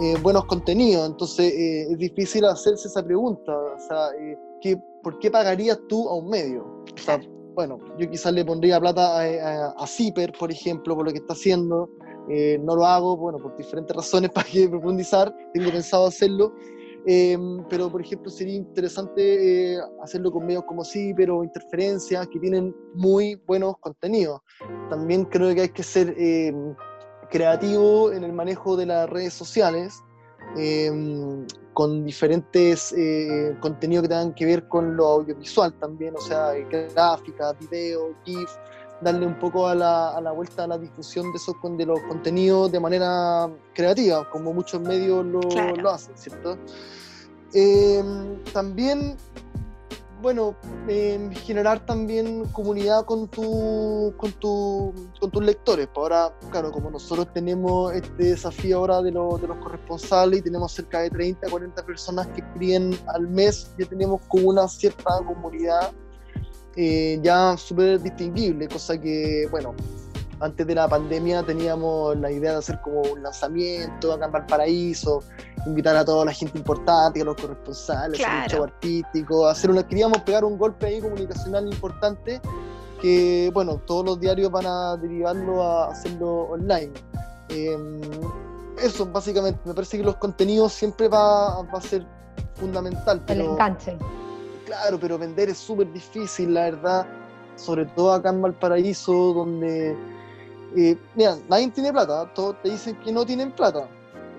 eh, 0.02 0.16
buenos 0.20 0.44
contenidos, 0.46 1.06
entonces 1.06 1.52
eh, 1.52 1.92
es 1.92 1.98
difícil 1.98 2.44
hacerse 2.44 2.88
esa 2.88 3.02
pregunta, 3.02 3.56
o 3.56 3.78
sea, 3.78 4.08
¿qué, 4.60 4.76
¿por 5.02 5.18
qué 5.20 5.30
pagarías 5.30 5.78
tú 5.88 6.08
a 6.08 6.16
un 6.16 6.28
medio? 6.28 6.64
O 6.92 6.98
sea, 6.98 7.20
bueno, 7.58 7.78
yo 7.98 8.08
quizás 8.08 8.32
le 8.32 8.44
pondría 8.44 8.78
plata 8.78 9.20
a, 9.20 9.74
a, 9.76 9.86
Zipper, 9.86 10.32
por 10.38 10.52
ejemplo, 10.52 10.94
por 10.94 11.04
lo 11.04 11.10
que 11.10 11.18
está 11.18 11.32
haciendo, 11.32 11.90
no 12.60 12.76
lo 12.76 12.86
hago, 12.86 13.16
bueno, 13.16 13.38
por 13.38 13.56
diferentes 13.56 13.96
razones 13.96 14.30
para 14.34 14.46
que 14.46 14.68
profundizar, 14.68 15.34
tengo 15.52 15.70
pensado 15.72 16.06
hacerlo, 16.06 16.52
Em, 17.06 17.64
pero, 17.70 17.90
por 17.90 18.02
ejemplo, 18.02 18.30
sería 18.30 18.56
interesante 18.56 19.74
eh, 19.74 19.78
hacerlo 20.02 20.30
con 20.30 20.44
medios 20.44 20.64
como 20.64 20.84
sí, 20.84 21.14
pero 21.14 21.42
interferencias 21.42 22.28
que 22.28 22.38
tienen 22.38 22.76
muy 22.94 23.40
buenos 23.46 23.78
contenidos. 23.78 24.42
También 24.90 25.24
creo 25.24 25.54
que 25.54 25.62
hay 25.62 25.68
que 25.70 25.82
ser 25.82 26.14
em, 26.18 26.74
creativo 27.30 28.12
en 28.12 28.24
el 28.24 28.32
manejo 28.34 28.76
de 28.76 28.86
las 28.86 29.08
redes 29.08 29.32
sociales, 29.32 29.94
em, 30.58 31.46
con 31.78 32.04
diferentes 32.04 32.92
eh, 32.98 33.56
contenidos 33.60 34.02
que 34.02 34.08
tengan 34.08 34.34
que 34.34 34.44
ver 34.44 34.66
con 34.66 34.96
lo 34.96 35.06
audiovisual 35.06 35.72
también, 35.74 36.12
o 36.16 36.20
sea, 36.20 36.50
gráfica, 36.68 37.52
video, 37.52 38.16
GIF, 38.24 38.50
darle 39.00 39.24
un 39.24 39.38
poco 39.38 39.68
a 39.68 39.76
la, 39.76 40.08
a 40.08 40.20
la, 40.20 40.32
vuelta 40.32 40.64
a 40.64 40.66
la 40.66 40.76
difusión 40.76 41.30
de, 41.30 41.36
esos, 41.36 41.54
de 41.62 41.86
los 41.86 42.00
contenidos 42.08 42.72
de 42.72 42.80
manera 42.80 43.48
creativa, 43.74 44.28
como 44.28 44.52
muchos 44.52 44.80
medios 44.80 45.24
lo, 45.24 45.38
lo 45.76 45.90
hacen, 45.90 46.18
¿cierto? 46.18 46.58
Eh, 47.54 48.02
también, 48.52 49.16
bueno, 50.20 50.56
eh, 50.88 51.30
generar 51.44 51.84
también 51.86 52.44
comunidad 52.46 53.04
con, 53.04 53.28
tu, 53.28 54.12
con, 54.16 54.32
tu, 54.32 54.92
con 55.20 55.30
tus 55.30 55.44
lectores. 55.44 55.86
Pues 55.86 55.98
ahora, 55.98 56.34
claro, 56.50 56.72
como 56.72 56.90
nosotros 56.90 57.32
tenemos 57.32 57.92
este 57.94 58.24
desafío 58.24 58.78
ahora 58.78 59.02
de, 59.02 59.10
de 59.10 59.12
los 59.12 59.58
corresponsales 59.62 60.40
y 60.40 60.42
tenemos 60.42 60.72
cerca 60.72 61.00
de 61.00 61.10
30, 61.10 61.48
40 61.48 61.86
personas 61.86 62.26
que 62.28 62.40
escriben 62.40 62.98
al 63.14 63.28
mes, 63.28 63.72
ya 63.78 63.86
tenemos 63.86 64.20
como 64.28 64.48
una 64.48 64.66
cierta 64.68 65.18
comunidad 65.26 65.92
eh, 66.80 67.18
ya 67.22 67.56
súper 67.56 68.00
distinguible, 68.00 68.68
cosa 68.68 69.00
que, 69.00 69.48
bueno, 69.50 69.74
antes 70.40 70.66
de 70.66 70.74
la 70.74 70.88
pandemia 70.88 71.42
teníamos 71.42 72.16
la 72.18 72.30
idea 72.30 72.52
de 72.52 72.58
hacer 72.58 72.80
como 72.80 73.02
un 73.02 73.22
lanzamiento 73.22 74.12
acá 74.12 74.26
en 74.26 74.32
Valparaíso, 74.32 75.22
invitar 75.66 75.96
a 75.96 76.04
toda 76.04 76.24
la 76.24 76.32
gente 76.32 76.58
importante, 76.58 77.20
a 77.20 77.24
los 77.24 77.36
corresponsales, 77.36 78.20
hacer 78.20 78.42
un 78.42 78.48
show 78.48 78.64
artístico, 78.64 79.46
hacer 79.48 79.70
una, 79.70 79.86
queríamos 79.86 80.18
pegar 80.22 80.44
un 80.44 80.58
golpe 80.58 80.86
ahí 80.86 81.00
comunicacional 81.00 81.66
importante 81.66 82.40
que, 83.00 83.50
bueno, 83.54 83.80
todos 83.86 84.04
los 84.04 84.20
diarios 84.20 84.50
van 84.50 84.66
a 84.66 84.96
derivarlo 84.96 85.62
a 85.62 85.90
hacerlo 85.90 86.48
online. 86.50 86.92
Em, 87.48 88.00
eso, 88.82 89.06
básicamente, 89.06 89.60
me 89.64 89.74
parece 89.74 89.98
que 89.98 90.04
los 90.04 90.16
contenidos 90.16 90.72
siempre 90.72 91.08
va, 91.08 91.62
va 91.62 91.78
a 91.78 91.80
ser 91.80 92.04
fundamental. 92.54 93.22
Pero, 93.26 93.40
El 93.40 93.50
enganche 93.50 93.96
claro, 94.68 94.98
pero 95.00 95.18
vender 95.18 95.48
es 95.48 95.56
súper 95.56 95.90
difícil, 95.92 96.52
la 96.52 96.64
verdad, 96.64 97.06
sobre 97.56 97.86
todo 97.86 98.12
acá 98.12 98.28
en 98.28 98.42
Valparaíso, 98.42 99.32
donde, 99.32 99.96
eh, 100.76 100.96
mira, 101.14 101.38
nadie 101.48 101.70
tiene 101.70 101.92
plata, 101.92 102.32
todos 102.34 102.60
te 102.62 102.70
dicen 102.70 102.96
que 102.96 103.12
no 103.12 103.24
tienen 103.24 103.52
plata, 103.52 103.88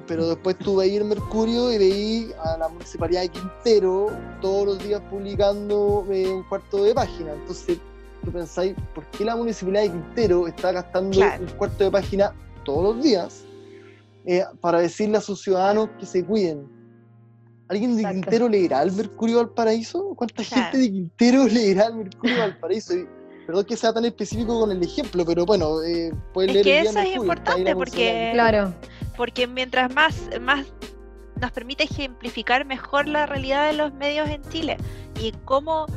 pero 0.07 0.27
después 0.27 0.57
tú 0.59 0.77
veis 0.77 0.99
el 0.99 1.05
Mercurio 1.05 1.71
y 1.71 1.77
veis 1.77 2.35
a 2.37 2.57
la 2.57 2.69
Municipalidad 2.69 3.21
de 3.21 3.29
Quintero 3.29 4.07
todos 4.41 4.65
los 4.65 4.79
días 4.79 5.01
publicando 5.09 6.05
eh, 6.09 6.29
un 6.29 6.43
cuarto 6.43 6.83
de 6.83 6.93
página, 6.93 7.33
entonces 7.33 7.79
tú 8.23 8.31
pensáis, 8.31 8.75
¿por 8.93 9.05
qué 9.07 9.25
la 9.25 9.35
Municipalidad 9.35 9.83
de 9.83 9.91
Quintero 9.91 10.47
está 10.47 10.71
gastando 10.71 11.19
un 11.19 11.47
cuarto 11.57 11.83
de 11.83 11.91
página 11.91 12.33
todos 12.63 12.95
los 12.95 13.03
días 13.03 13.43
eh, 14.25 14.43
para 14.61 14.79
decirle 14.79 15.17
a 15.17 15.21
sus 15.21 15.41
ciudadanos 15.41 15.89
que 15.99 16.05
se 16.05 16.23
cuiden? 16.23 16.67
¿Alguien 17.69 17.95
de 17.95 18.03
Quintero 18.03 18.49
leerá 18.49 18.81
el 18.81 18.91
Mercurio 18.91 19.39
al 19.39 19.49
Paraíso? 19.49 20.13
¿Cuánta 20.15 20.43
gente 20.43 20.77
de 20.77 20.91
Quintero 20.91 21.47
leerá 21.51 21.85
el 21.87 21.95
Mercurio 21.95 22.43
al 22.43 22.57
Paraíso? 22.57 22.93
Perdón 23.49 23.65
que 23.65 23.75
sea 23.75 23.91
tan 23.91 24.05
específico 24.05 24.59
con 24.59 24.71
el 24.71 24.83
ejemplo, 24.83 25.25
pero 25.25 25.43
bueno, 25.43 25.81
eh, 25.81 26.13
pueden 26.35 26.53
leer 26.53 26.63
que 26.63 26.79
eso 26.81 26.99
es 26.99 27.15
importante 27.15 27.75
porque, 27.75 28.29
claro. 28.31 28.75
porque 29.17 29.47
mientras 29.47 29.91
más, 29.91 30.29
más 30.39 30.67
nos 31.41 31.51
permite 31.51 31.85
ejemplificar 31.85 32.63
mejor 32.63 33.07
la 33.07 33.25
realidad 33.25 33.71
de 33.71 33.73
los 33.75 33.91
medios 33.91 34.29
en 34.29 34.47
Chile 34.51 34.77
y 35.19 35.31
cómo 35.45 35.87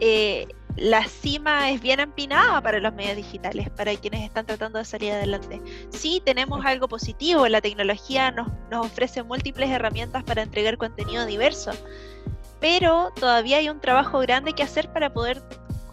eh, 0.00 0.48
la 0.76 1.06
cima 1.06 1.70
es 1.70 1.82
bien 1.82 2.00
empinada 2.00 2.62
para 2.62 2.80
los 2.80 2.94
medios 2.94 3.16
digitales, 3.16 3.68
para 3.68 3.94
quienes 3.96 4.22
están 4.22 4.46
tratando 4.46 4.78
de 4.78 4.86
salir 4.86 5.12
adelante. 5.12 5.60
Sí, 5.90 6.22
tenemos 6.24 6.64
algo 6.64 6.88
positivo, 6.88 7.46
la 7.48 7.60
tecnología 7.60 8.30
nos, 8.30 8.48
ofrece 8.72 9.22
múltiples 9.22 9.68
herramientas 9.68 10.24
para 10.24 10.40
entregar 10.40 10.78
contenido 10.78 11.26
diverso, 11.26 11.72
pero 12.60 13.12
todavía 13.20 13.58
hay 13.58 13.68
un 13.68 13.78
trabajo 13.78 14.20
grande 14.20 14.54
que 14.54 14.62
hacer 14.62 14.90
para 14.90 15.12
poder, 15.12 15.42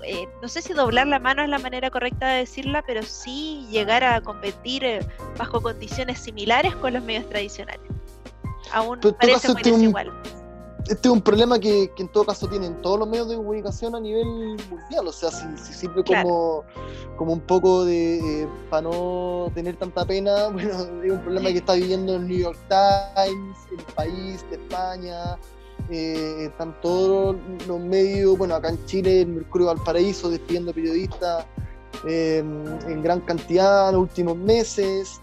eh, 0.04 0.28
no 0.42 0.48
sé 0.48 0.62
si 0.62 0.74
doblar 0.74 1.08
la 1.08 1.20
mano 1.20 1.44
es 1.44 1.50
la 1.50 1.60
manera 1.60 1.90
correcta 1.90 2.30
de 2.30 2.40
decirla, 2.40 2.84
pero 2.86 3.04
sí 3.04 3.66
llegar 3.70 4.04
a 4.04 4.22
competir 4.22 4.84
eh, 4.84 5.00
bajo 5.38 5.62
condiciones 5.62 6.20
similares 6.20 6.76
con 6.76 6.94
los 6.94 7.04
medios 7.04 7.28
tradicionales. 7.30 7.82
Aún 8.72 9.00
parece 9.20 9.52
muy 9.54 9.62
desigual. 9.62 10.12
Este 10.88 11.08
es 11.08 11.14
un 11.14 11.22
problema 11.22 11.60
que, 11.60 11.92
en 11.96 12.08
todo 12.08 12.26
caso 12.26 12.48
tienen 12.48 12.82
todos 12.82 13.00
los 13.00 13.08
medios 13.08 13.30
de 13.30 13.36
comunicación 13.36 13.96
a 13.96 14.00
nivel 14.00 14.26
mundial, 14.70 15.08
o 15.08 15.12
sea, 15.12 15.30
si, 15.30 15.74
sirve 15.74 16.04
como, 16.04 16.64
como 17.18 17.34
un 17.34 17.40
poco 17.42 17.86
de, 17.86 18.44
eh, 18.44 18.48
para 18.70 18.84
no 18.84 19.52
tener 19.54 19.76
tanta 19.76 20.06
pena, 20.06 20.48
bueno, 20.52 20.72
es 21.04 21.12
un 21.12 21.22
problema 21.22 21.50
que 21.50 21.58
está 21.60 21.74
viviendo 21.74 22.16
el 22.16 22.28
New 22.28 22.38
York 22.38 22.58
Times, 22.68 23.58
el 23.72 23.94
país 23.94 24.50
de 24.50 24.56
España, 24.56 25.38
eh, 25.90 26.46
están 26.46 26.80
todos 26.82 27.36
los 27.68 27.80
medios, 27.80 28.38
bueno, 28.38 28.56
acá 28.56 28.70
en 28.70 28.86
Chile, 28.86 29.22
el 29.22 29.28
Mercurio 29.28 29.68
Valparaíso 29.68 30.30
despidiendo 30.30 30.74
periodistas 30.74 31.46
eh, 32.08 32.40
en 32.40 33.04
gran 33.04 33.22
cantidad 33.22 33.90
en 33.90 33.96
los 33.96 34.04
últimos 34.04 34.38
meses, 34.38 35.20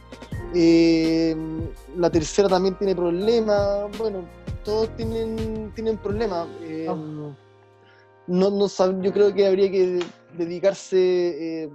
la 1.97 2.11
tercera 2.11 2.49
también 2.49 2.77
tiene 2.79 2.95
problemas, 2.95 3.87
bueno, 3.99 4.25
todos 4.69 4.95
tienen, 4.97 5.73
tienen 5.75 5.97
problemas. 5.97 6.47
Eh, 6.63 6.87
oh. 6.89 6.95
no, 8.27 8.51
no 8.51 8.67
yo 9.01 9.13
creo 9.13 9.35
que 9.35 9.47
habría 9.47 9.71
que 9.71 10.01
dedicarse, 10.37 11.63
eh, 11.65 11.71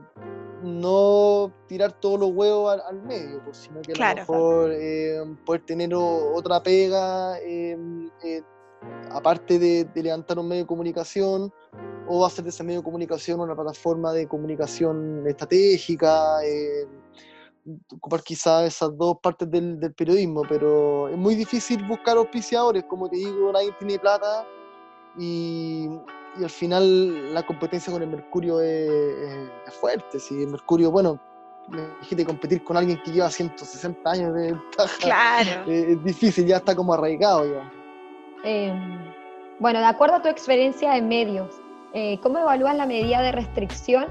no 0.62 1.52
tirar 1.68 1.94
todos 1.94 2.20
los 2.20 2.32
huevos 2.32 2.80
al, 2.88 3.02
medio, 3.02 3.44
pues, 3.44 3.58
sino 3.58 3.82
que 3.82 3.94
a 3.94 4.10
lo 4.10 4.16
mejor 4.16 4.72
eh, 4.74 5.24
poder 5.44 5.62
tener 5.66 5.94
otra 5.96 6.62
pega, 6.62 7.38
aparte 9.12 9.60
de, 9.60 9.88
levantar 9.96 10.40
un 10.40 10.48
medio 10.48 10.64
de 10.64 10.68
comunicación, 10.68 11.54
o 12.08 12.26
hacer 12.26 12.44
de 12.44 12.50
ese 12.50 12.64
medio 12.64 12.80
de 12.80 12.84
comunicación 12.84 13.40
una 13.40 13.56
plataforma 13.56 14.12
de 14.12 14.28
comunicación 14.28 15.24
estratégica 15.26 16.42
ocupar 17.96 18.22
quizás 18.22 18.68
esas 18.68 18.98
dos 18.98 19.18
partes 19.22 19.50
del, 19.50 19.94
periodismo, 19.94 20.44
pero 20.48 21.08
es 21.10 21.18
muy 21.18 21.36
difícil 21.36 21.84
buscar 21.86 22.18
auspiciadores, 22.18 22.84
como 22.86 23.10
te 23.10 23.18
digo, 23.18 23.52
nadie 23.52 23.72
tiene 23.80 24.00
plata 24.00 24.46
y, 25.18 25.90
al 26.42 26.50
final 26.50 27.34
la 27.34 27.46
competencia 27.46 27.94
con 27.94 28.02
el 28.02 28.10
Mercurio 28.10 28.60
es, 28.60 29.50
fuerte. 29.80 30.20
Si 30.20 30.42
el 30.42 30.50
Mercurio, 30.50 30.90
bueno, 30.90 31.20
de 32.10 32.26
competir 32.26 32.64
con 32.64 32.76
alguien 32.76 33.00
que 33.04 33.12
lleva 33.12 33.30
160 33.30 34.10
años 34.10 34.34
de 34.34 34.58
claro. 35.00 35.64
es, 35.72 36.04
difícil, 36.04 36.48
ya 36.48 36.58
está 36.58 36.76
como 36.76 36.94
arraigado 36.94 37.46
ya. 37.46 37.72
Em, 38.44 39.00
bueno, 39.60 39.80
de 39.80 39.86
acuerdo 39.86 40.18
a 40.18 40.22
tu 40.22 40.28
experiencia 40.28 40.98
en 40.98 41.08
medios, 41.08 41.50
eh, 41.94 42.20
¿cómo 42.22 42.40
evalúas 42.40 42.76
la 42.76 42.86
medida 42.86 43.22
de 43.22 43.32
restricción 43.32 44.08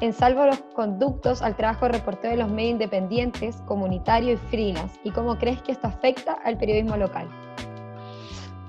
en 0.00 0.14
salvo 0.14 0.46
los 0.46 0.58
conductos 0.74 1.42
al 1.42 1.54
trabajo 1.54 1.86
de 1.86 1.92
reportero 1.92 2.30
de 2.30 2.38
los 2.38 2.50
medios 2.50 2.72
independientes, 2.72 3.56
comunitario 3.66 4.32
y 4.32 4.36
freelance? 4.36 4.98
¿Y 5.04 5.10
cómo 5.10 5.36
crees 5.36 5.60
que 5.62 5.72
esto 5.72 5.86
afecta 5.86 6.32
al 6.44 6.56
periodismo 6.56 6.96
local? 6.96 7.28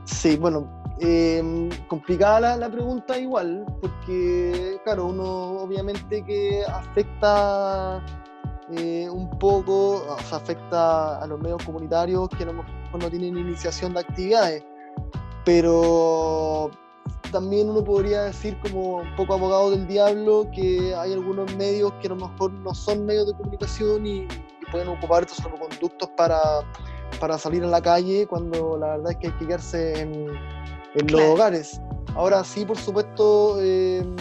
Sí, 0.03 0.35
bueno, 0.35 0.67
em, 0.99 1.69
complicada 1.87 2.57
la, 2.57 2.69
pregunta 2.69 3.17
igual, 3.17 3.65
porque 3.79 4.77
claro, 4.83 5.05
uno 5.05 5.61
obviamente 5.61 6.25
que 6.25 6.61
afecta 6.67 8.03
eh, 8.71 9.07
un 9.09 9.29
poco, 9.39 10.03
o 10.09 10.19
sea, 10.25 10.39
afecta 10.39 11.21
a 11.21 11.27
los 11.27 11.39
medios 11.39 11.63
comunitarios 11.63 12.27
que 12.29 12.45
no, 12.45 12.51
no 12.53 13.09
tienen 13.09 13.37
iniciación 13.37 13.93
de 13.93 14.01
actividades, 14.01 14.65
pero 15.45 16.71
también 17.31 17.69
uno 17.69 17.83
podría 17.83 18.23
decir 18.23 18.57
como 18.59 18.97
un 18.97 19.15
poco 19.15 19.35
abogado 19.35 19.71
del 19.71 19.87
diablo 19.87 20.47
que 20.53 20.95
hay 20.95 21.13
algunos 21.13 21.55
medios 21.55 21.93
que 22.01 22.07
a 22.07 22.09
lo 22.11 22.27
mejor 22.27 22.51
no 22.51 22.73
son 22.73 23.05
medios 23.05 23.27
de 23.27 23.33
comunicación 23.33 24.05
y, 24.05 24.27
pueden 24.71 24.87
ocupar 24.87 25.23
estos 25.23 25.45
conductos 25.45 26.09
para, 26.17 26.39
para 27.19 27.37
salir 27.37 27.63
a 27.63 27.67
la 27.67 27.79
calle 27.79 28.25
cuando 28.25 28.77
la 28.77 28.97
verdad 28.97 29.11
es 29.11 29.17
que 29.17 29.27
hay 29.27 29.33
que 29.33 29.45
quedarse 29.45 29.99
en, 30.01 30.27
los 31.11 31.21
hogares. 31.21 31.79
Ahora 32.15 32.43
sí, 32.43 32.65
por 32.65 32.77
supuesto, 32.77 33.61
em, 33.61 34.15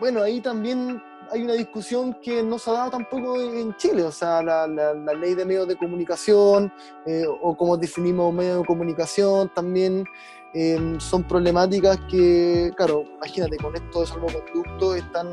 bueno, 0.00 0.22
ahí 0.22 0.40
también 0.40 1.00
hay 1.32 1.42
una 1.42 1.54
discusión 1.54 2.14
que 2.22 2.42
no 2.42 2.58
se 2.58 2.70
ha 2.70 2.74
dado 2.74 2.90
tampoco 2.90 3.40
en 3.40 3.74
Chile, 3.76 4.02
o 4.02 4.12
sea, 4.12 4.42
la, 4.42 4.66
ley 5.14 5.34
de 5.34 5.44
medios 5.46 5.66
de 5.66 5.76
comunicación 5.76 6.70
eh, 7.06 7.24
o 7.26 7.56
cómo 7.56 7.76
definimos 7.76 8.32
medios 8.34 8.58
de 8.58 8.66
comunicación 8.66 9.50
también 9.54 10.04
em, 10.52 11.00
son 11.00 11.26
problemáticas 11.26 11.98
que, 12.10 12.70
claro, 12.76 13.04
imagínate, 13.16 13.56
con 13.56 13.74
estos 13.74 14.10
salvoconductos 14.10 14.96
están 14.96 15.28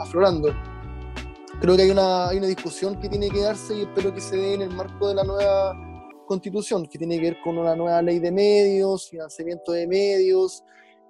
aflorando. 0.00 0.52
Creo 1.60 1.76
que 1.76 1.82
hay 1.82 1.90
una, 1.90 2.28
hay 2.28 2.38
una 2.38 2.48
discusión 2.48 3.00
que 3.00 3.08
tiene 3.08 3.30
que 3.30 3.40
darse 3.40 3.76
y 3.76 3.82
espero 3.82 4.12
que 4.12 4.20
se 4.20 4.36
dé 4.36 4.54
en 4.54 4.62
el 4.62 4.70
marco 4.70 5.08
de 5.08 5.14
la 5.14 5.24
nueva 5.24 5.74
constitución, 6.26 6.86
que 6.86 6.98
tiene 6.98 7.16
que 7.16 7.22
ver 7.22 7.40
con 7.42 7.58
una 7.58 7.76
nueva 7.76 8.02
ley 8.02 8.18
de 8.18 8.32
medios, 8.32 9.08
financiamiento 9.08 9.72
de 9.72 9.86
medios, 9.86 10.64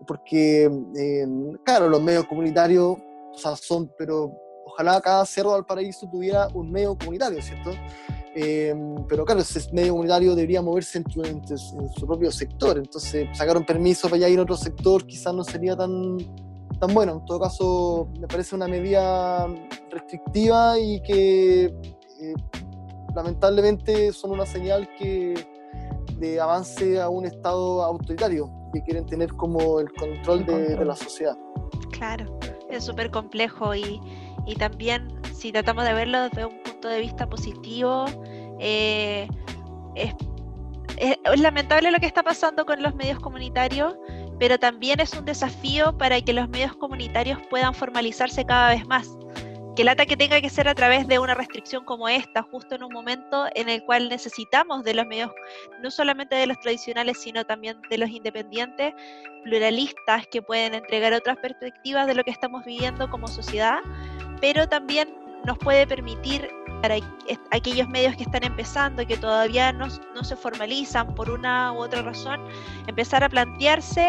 porque, 0.07 0.65
em, 0.65 1.55
claro, 1.65 1.89
los 1.89 2.03
medios 2.03 2.27
comunitarios 2.27 2.99
o 3.39 3.41
sea, 3.41 3.57
son, 3.57 3.93
pero 3.97 4.33
ojalá 4.67 5.01
cada 5.01 5.25
cerro 5.25 5.55
del 5.55 5.65
paraíso 5.65 6.09
tuviera 6.11 6.49
un 6.55 6.73
medio 6.73 6.99
comunitario, 6.99 7.41
¿cierto? 7.41 7.71
Em, 8.35 9.07
pero 9.09 9.25
claro, 9.25 9.41
ese 9.41 9.73
medio 9.73 9.93
comunitario 9.93 10.35
debería 10.35 10.61
moverse 10.61 10.99
en, 10.99 11.47
su 11.47 12.07
propio 12.07 12.31
sector, 12.33 12.79
entonces 12.79 13.29
sacar 13.37 13.57
un 13.57 13.65
permiso 13.65 14.09
para 14.09 14.29
ir 14.29 14.39
a 14.39 14.43
otro 14.43 14.57
sector 14.57 15.07
quizás 15.07 15.33
no 15.35 15.45
sería 15.45 15.77
tan, 15.77 16.19
tan 16.81 16.93
bueno. 16.93 17.13
En 17.13 17.25
todo 17.27 17.41
caso, 17.41 18.09
me 18.21 18.27
parece 18.27 18.57
una 18.57 18.67
medida 18.67 19.47
restrictiva 19.91 20.79
y 20.79 21.01
que 21.03 21.65
eh, 21.65 22.35
lamentablemente 23.15 24.13
son 24.13 24.33
una 24.33 24.47
señal 24.47 24.89
que 24.99 25.35
de 26.19 26.41
avance 26.41 27.01
a 27.01 27.09
un 27.09 27.25
Estado 27.25 27.83
autoritario 27.85 28.51
que 28.73 28.83
quieren 28.83 29.07
tener 29.07 29.33
como 29.35 29.79
el 29.79 29.93
control 29.93 30.45
de, 30.45 30.77
de 30.77 30.85
la 30.85 30.97
sociedad. 30.97 31.37
Claro 31.93 32.38
es 32.71 32.85
súper 32.85 33.11
complejo 33.11 33.75
y, 33.75 34.01
también 34.59 35.13
si 35.35 35.53
tratamos 35.53 35.85
de 35.85 35.93
verlo 35.93 36.23
desde 36.23 36.47
un 36.47 36.63
punto 36.63 36.89
de 36.89 37.01
vista 37.01 37.29
positivo, 37.29 38.07
eh, 38.59 39.29
es, 39.95 40.15
lamentable 41.39 41.91
lo 41.91 41.99
que 41.99 42.07
está 42.07 42.23
pasando 42.23 42.65
con 42.65 42.83
los 42.83 42.95
medios 42.95 43.21
comunitarios, 43.21 43.95
pero 44.39 44.59
también 44.59 45.01
es 45.01 45.13
un 45.13 45.25
desafío 45.27 45.97
para 45.99 46.21
que 46.21 46.33
los 46.33 46.49
medios 46.49 46.75
comunitarios 46.77 47.39
puedan 47.51 47.75
formalizarse 47.75 48.45
cada 48.45 48.71
vez 48.71 48.87
más 48.87 49.19
que 49.79 49.83
el 49.83 49.89
ataque 49.91 50.17
tenga 50.17 50.41
que 50.41 50.51
ser 50.51 50.67
a 50.67 50.75
través 50.75 51.07
de 51.07 51.21
una 51.21 51.37
restricción 51.37 51.85
como 51.85 52.09
esta, 52.09 52.43
justo 52.43 52.75
en 52.75 52.83
un 52.83 52.93
momento 52.93 53.47
en 53.55 53.69
el 53.69 53.85
cual 53.85 54.09
necesitamos 54.09 54.83
de 54.83 54.93
los 54.93 55.07
medios, 55.07 55.31
no 55.81 55.89
solamente 55.93 56.35
de 56.35 56.49
los 56.49 56.59
tradicionales, 56.59 57.21
sino 57.21 57.45
también 57.45 57.81
de 57.89 57.97
los 57.97 58.11
independientes, 58.11 58.93
pluralistas, 59.45 60.27
que 60.33 60.43
pueden 60.43 60.75
entregar 60.75 61.13
otras 61.13 61.37
perspectivas 61.37 62.09
de 62.09 62.17
lo 62.17 62.25
que 62.25 62.33
estamos 62.33 62.65
viviendo 62.65 63.09
como 63.09 63.29
sociedad, 63.29 63.79
pero 64.41 64.69
también 64.69 65.15
nos 65.45 65.57
puede 65.59 65.87
permitir 65.87 66.51
para 66.83 66.97
aquellos 67.53 67.89
medios 67.89 68.17
que 68.17 68.25
están 68.25 68.43
empezando, 68.43 69.07
que 69.07 69.17
todavía 69.17 69.73
no, 69.73 69.87
no 70.13 70.25
se 70.25 70.35
formalizan 70.35 71.15
por 71.15 71.31
una 71.31 71.73
u 71.73 71.77
otra 71.77 72.03
razón, 72.03 72.41
empezar 72.89 73.23
a 73.23 73.29
plantearse 73.29 74.09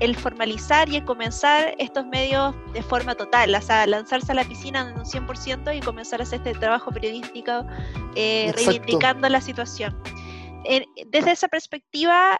el 0.00 0.16
formalizar 0.16 0.88
y 0.88 0.96
el 0.96 1.04
comenzar 1.04 1.74
estos 1.78 2.06
medios 2.06 2.54
de 2.72 2.82
forma 2.82 3.14
total, 3.14 3.54
o 3.54 3.60
sea, 3.60 3.86
lanzarse 3.86 4.32
a 4.32 4.34
la 4.34 4.44
piscina 4.44 4.88
en 4.88 4.98
un 4.98 5.04
100% 5.04 5.76
y 5.76 5.80
comenzar 5.80 6.20
a 6.20 6.22
hacer 6.22 6.40
este 6.44 6.58
trabajo 6.58 6.90
periodístico 6.90 7.66
eh, 8.14 8.52
reivindicando 8.54 9.28
la 9.28 9.40
situación. 9.40 9.96
desde 11.10 11.30
esa 11.30 11.48
perspectiva, 11.48 12.38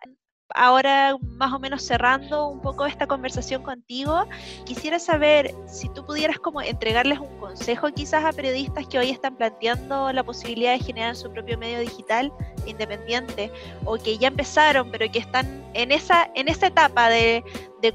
ahora 0.54 1.16
más 1.36 1.52
o 1.52 1.58
menos 1.58 1.82
cerrando 1.82 2.48
un 2.48 2.60
poco 2.60 2.86
esta 2.86 3.06
conversación 3.06 3.62
contigo, 3.62 4.24
quisiera 4.64 4.98
saber 4.98 5.54
si 5.66 5.88
tú 5.90 6.04
pudieras 6.04 6.38
como 6.38 6.62
entregarles 6.62 7.18
un 7.18 7.38
consejo 7.38 7.90
quizás 7.92 8.24
a 8.24 8.32
periodistas 8.32 8.86
que 8.86 8.98
hoy 8.98 9.10
están 9.10 9.36
planteando 9.36 10.12
la 10.12 10.24
posibilidad 10.24 10.72
de 10.72 10.80
generar 10.80 11.16
su 11.16 11.30
propio 11.30 11.58
medio 11.58 11.80
digital 11.80 12.32
independiente 12.66 13.50
o 13.84 13.96
que 13.96 14.18
ya 14.18 14.28
empezaron 14.28 14.90
pero 14.90 15.10
que 15.10 15.18
están 15.18 15.64
en 15.74 15.92
esa, 15.92 16.30
en 16.34 16.48
esa 16.48 16.68
etapa 16.68 17.08
de, 17.08 17.44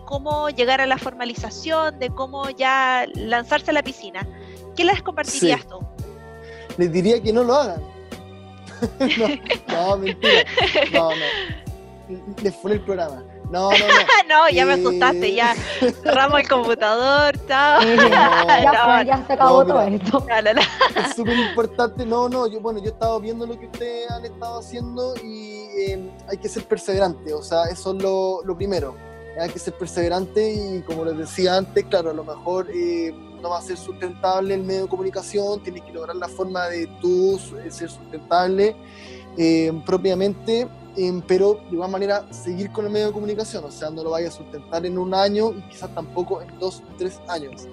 cómo 0.06 0.50
llegar 0.50 0.80
a 0.80 0.86
la 0.86 0.98
formalización, 0.98 2.00
de 2.00 2.10
cómo 2.10 2.50
ya 2.50 3.06
lanzarse 3.16 3.72
a 3.72 3.74
la 3.74 3.84
piscina. 3.84 4.28
¿Qué 4.76 4.86
les 4.86 5.02
compartirías 5.02 5.68
tú? 5.68 5.80
Les 6.78 6.92
diría 6.92 7.22
que 7.22 7.34
no 7.34 7.44
lo 7.44 7.54
hagan. 7.54 7.82
no, 9.18 9.88
no, 9.90 9.98
mentira. 9.98 10.44
No, 10.94 11.10
no 11.12 11.63
les 12.42 12.56
fue 12.56 12.74
el 12.74 12.82
programa. 12.82 13.24
No, 13.50 13.70
no, 13.70 13.78
no. 13.78 13.78
no, 14.30 14.50
ya 14.50 14.66
me 14.66 14.74
asustaste, 14.74 15.34
ya. 15.34 15.56
Cerramos 16.02 16.40
el 16.40 16.48
computador, 16.48 17.36
chao. 17.48 17.82
ya, 17.84 19.04
ya 19.04 19.26
se 19.26 19.34
acabó 19.34 19.66
todo 19.66 19.82
esto. 19.82 20.26
es 20.96 21.16
súper 21.16 21.38
importante. 21.38 22.06
No, 22.06 22.28
no, 22.28 22.48
yo, 22.48 22.60
bueno, 22.60 22.80
yo 22.80 22.86
he 22.86 22.94
estado 22.94 23.20
viendo 23.20 23.46
lo 23.46 23.58
que 23.60 23.68
ustedes 23.68 24.10
han 24.10 24.26
estado 24.26 24.60
haciendo 24.60 25.14
y 25.24 25.68
em, 25.88 26.10
hay 26.28 26.38
que 26.38 26.50
ser 26.50 26.66
perseverante, 26.66 27.34
o 27.34 27.42
sea, 27.42 27.66
eso 27.66 27.96
es 27.96 28.02
lo, 28.02 28.44
lo, 28.44 28.56
primero. 28.56 28.96
Hay 29.40 29.50
que 29.50 29.60
ser 29.60 29.74
perseverante 29.74 30.54
y 30.54 30.82
como 30.82 31.06
les 31.06 31.18
decía 31.18 31.58
antes, 31.58 31.86
claro, 31.86 32.12
a 32.12 32.14
lo 32.14 32.24
mejor 32.24 32.70
eh, 32.74 33.12
no 33.42 33.50
va 33.50 33.60
a 33.60 33.62
ser 33.62 33.78
sustentable 33.78 34.54
el 34.54 34.64
medio 34.64 34.84
de 34.84 34.88
comunicación, 34.88 35.62
tienes 35.64 35.84
que 35.84 35.92
lograr 35.92 36.16
la 36.16 36.28
forma 36.28 36.68
de 36.68 36.88
tú 37.02 37.40
eh, 37.64 37.72
ser 37.72 37.90
sustentable 37.90 38.76
eh, 39.38 39.72
propiamente 39.86 40.68
pero 41.28 41.60
de 41.70 41.76
igual 41.76 41.92
manera 41.92 42.26
seguir 42.32 42.72
con 42.72 42.86
el 42.86 42.92
medio 42.92 43.08
de 43.08 43.14
comunicación, 43.14 43.64
o 43.66 43.72
sea, 43.72 43.90
no 43.90 44.04
lo 44.04 44.12
vaya 44.12 44.28
a 44.28 44.32
sustentar 44.32 44.86
en 44.86 44.98
un 44.98 45.14
año 45.14 45.52
y 45.52 45.62
quizás 45.70 45.94
tampoco 45.94 46.42
en 46.42 46.60
dos 46.60 46.82
o 46.82 46.96
tres 46.98 47.20
años. 47.28 47.68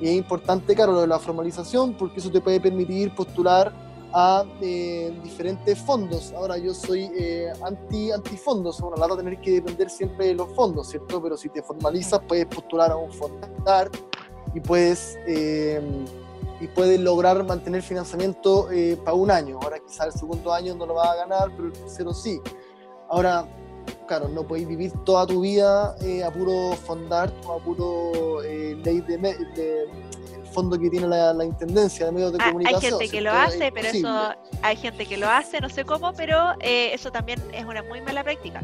Y 0.00 0.08
es 0.08 0.14
importante, 0.14 0.74
claro, 0.74 0.92
lo 0.92 1.00
de 1.02 1.06
la 1.06 1.18
formalización, 1.18 1.94
porque 1.94 2.20
eso 2.20 2.30
te 2.30 2.40
puede 2.40 2.60
permitir 2.60 3.14
postular 3.14 3.72
a 4.12 4.44
eh, 4.60 5.12
diferentes 5.22 5.78
fondos. 5.78 6.32
Ahora 6.32 6.58
yo 6.58 6.74
soy 6.74 7.10
eh, 7.16 7.52
anti 7.64 8.10
antifondos, 8.10 8.80
bueno, 8.80 8.96
la 8.96 9.16
tener 9.16 9.40
que 9.40 9.52
depender 9.52 9.88
siempre 9.88 10.28
de 10.28 10.34
los 10.34 10.54
fondos, 10.54 10.88
¿cierto? 10.88 11.22
Pero 11.22 11.36
si 11.36 11.48
te 11.48 11.62
formalizas 11.62 12.20
puedes 12.26 12.46
postular 12.46 12.90
a 12.90 12.96
un 12.96 13.12
fondo 13.12 13.46
y 14.54 14.60
puedes 14.60 15.18
eh, 15.26 15.80
y 16.62 16.68
puede 16.68 16.96
lograr 16.96 17.42
mantener 17.44 17.82
financiamiento 17.82 18.70
eh, 18.70 18.96
para 19.04 19.16
un 19.16 19.32
año. 19.32 19.58
Ahora 19.60 19.80
quizás 19.80 20.06
el 20.06 20.12
segundo 20.12 20.54
año 20.54 20.76
no 20.76 20.86
lo 20.86 20.94
va 20.94 21.10
a 21.10 21.16
ganar, 21.16 21.50
pero 21.56 21.66
el 21.66 21.72
tercero 21.72 22.14
sí. 22.14 22.40
Ahora, 23.10 23.48
claro, 24.06 24.28
no 24.28 24.46
podéis 24.46 24.68
vivir 24.68 24.92
toda 25.04 25.26
tu 25.26 25.40
vida 25.40 25.96
eh, 26.02 26.22
a 26.22 26.30
puro 26.30 26.74
fondar 26.74 27.32
a 27.42 27.64
puro 27.64 28.44
eh, 28.44 28.76
ley 28.84 29.00
de, 29.00 29.18
de, 29.18 29.88
fondo 30.52 30.78
que 30.78 30.88
tiene 30.88 31.08
la, 31.08 31.44
Intendencia 31.44 32.06
de 32.06 32.12
Medios 32.12 32.32
de 32.32 32.38
Comunicación. 32.38 32.94
Hay 32.94 32.98
gente 33.00 33.08
que 33.08 33.20
lo 33.22 33.32
hace, 33.32 33.72
pero 33.72 33.88
eso 33.88 34.34
hay 34.62 34.76
gente 34.76 35.06
que 35.06 35.16
lo 35.16 35.28
hace, 35.28 35.60
no 35.60 35.68
sé 35.68 35.84
cómo, 35.84 36.12
pero 36.12 36.36
eso 36.60 37.10
también 37.10 37.42
es 37.52 37.64
una 37.64 37.82
muy 37.82 38.00
mala 38.02 38.22
práctica. 38.22 38.62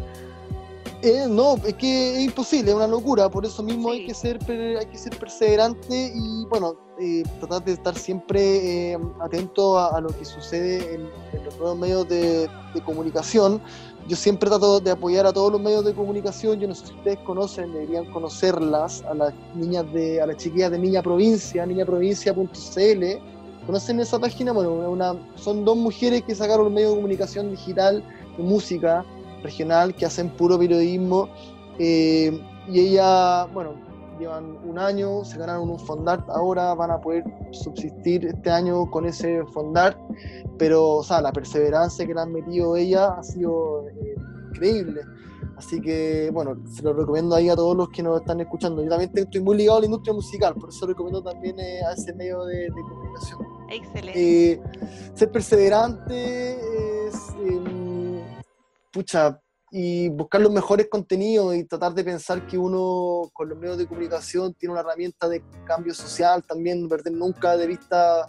Eh, 1.02 1.26
no, 1.28 1.54
es 1.64 1.74
que 1.74 2.16
es 2.16 2.24
imposible, 2.24 2.70
es 2.70 2.76
una 2.76 2.88
locura, 2.88 3.28
por 3.28 3.46
eso 3.46 3.62
mismo 3.62 3.92
hay, 3.92 4.04
que 4.04 4.12
ser, 4.14 4.36
hay 4.50 4.86
que 4.86 4.98
ser 4.98 5.16
perseverante 5.16 6.12
y 6.12 6.44
bueno, 6.46 6.74
eh, 7.00 7.22
tratar 7.38 7.64
de 7.64 7.74
estar 7.74 7.96
siempre 7.96 8.92
eh, 8.92 8.98
atento 9.20 9.78
a, 9.78 10.00
lo 10.00 10.08
que 10.08 10.24
sucede 10.24 10.94
en, 10.94 11.08
los 11.44 11.56
nuevos 11.56 11.78
medios 11.78 12.08
de, 12.08 12.50
comunicación. 12.84 13.60
Yo 14.08 14.16
siempre 14.16 14.48
trato 14.48 14.80
de 14.80 14.90
apoyar 14.90 15.24
a 15.26 15.32
todos 15.32 15.52
los 15.52 15.60
medios 15.60 15.84
de 15.84 15.94
comunicación, 15.94 16.58
yo 16.58 16.66
no 16.66 16.74
sé 16.74 16.86
si 16.88 16.94
ustedes 16.94 17.18
conocen, 17.20 17.72
deberían 17.72 18.06
conocerlas, 18.06 19.04
a 19.04 19.14
las 19.14 19.32
niñas 19.54 19.92
de, 19.92 20.20
a 20.20 20.26
las 20.26 20.36
chiquillas 20.38 20.72
de 20.72 20.78
Niña 20.80 21.02
Provincia, 21.02 21.64
niñaprovincia.cl. 21.64 23.04
¿Conocen 23.66 24.00
esa 24.00 24.18
página? 24.18 24.50
Bueno, 24.52 24.72
una, 24.90 25.14
son 25.36 25.64
dos 25.64 25.76
mujeres 25.76 26.22
que 26.24 26.34
sacaron 26.34 26.66
un 26.66 26.74
medio 26.74 26.90
de 26.90 26.96
comunicación 26.96 27.50
digital 27.50 28.02
de 28.36 28.42
música 28.42 29.04
regional 29.42 29.94
que 29.94 30.06
hacen 30.06 30.30
puro 30.30 30.58
periodismo. 30.58 31.28
Eh, 31.78 32.40
y 32.68 32.80
ella, 32.80 33.44
bueno, 33.46 33.74
llevan 34.18 34.58
un 34.64 34.78
año, 34.78 35.24
se 35.24 35.38
ganaron 35.38 35.70
un 35.70 35.78
fondart, 35.78 36.28
ahora 36.28 36.74
van 36.74 36.90
a 36.90 37.00
poder 37.00 37.24
subsistir 37.52 38.26
este 38.26 38.50
año 38.50 38.90
con 38.90 39.06
ese 39.06 39.44
fondart, 39.46 39.98
pero 40.58 40.96
o 40.96 41.02
sea, 41.02 41.20
la 41.20 41.32
perseverancia 41.32 42.06
que 42.06 42.14
le 42.14 42.20
han 42.20 42.32
metido 42.32 42.76
ella 42.76 43.14
ha 43.14 43.22
sido 43.22 43.88
eh, 43.88 44.16
increíble. 44.50 45.02
Así 45.56 45.80
que, 45.80 46.30
bueno, 46.32 46.56
se 46.72 46.82
lo 46.82 46.92
recomiendo 46.92 47.34
ahí 47.34 47.48
a 47.48 47.56
todos 47.56 47.76
los 47.76 47.88
que 47.88 48.00
nos 48.00 48.20
están 48.20 48.40
escuchando. 48.40 48.80
Yo 48.82 48.90
también 48.90 49.10
estoy 49.12 49.40
muy 49.40 49.56
ligado 49.56 49.78
a 49.78 49.80
la 49.80 49.86
industria 49.86 50.14
musical, 50.14 50.54
por 50.54 50.68
eso 50.68 50.86
recomiendo 50.86 51.20
también 51.20 51.58
eh, 51.58 51.80
a 51.84 51.94
ese 51.94 52.12
medio 52.14 52.44
de, 52.44 52.68
comunicación. 52.68 53.40
Excelente. 53.70 54.62
ser 55.14 55.32
perseverante 55.32 56.54
es 57.08 57.14
em, 57.44 57.77
pucha, 58.92 59.40
y 59.70 60.08
buscar 60.08 60.40
los 60.40 60.52
mejores 60.52 60.88
contenidos 60.88 61.54
y 61.54 61.64
tratar 61.64 61.92
de 61.94 62.04
pensar 62.04 62.46
que 62.46 62.56
uno 62.56 63.30
con 63.32 63.48
los 63.48 63.58
medios 63.58 63.78
de 63.78 63.86
comunicación 63.86 64.54
tiene 64.54 64.72
una 64.72 64.80
herramienta 64.80 65.28
de 65.28 65.42
cambio 65.66 65.92
social, 65.94 66.42
también 66.42 66.88
perder 66.88 67.12
nunca 67.12 67.56
de 67.56 67.66
vista 67.66 68.26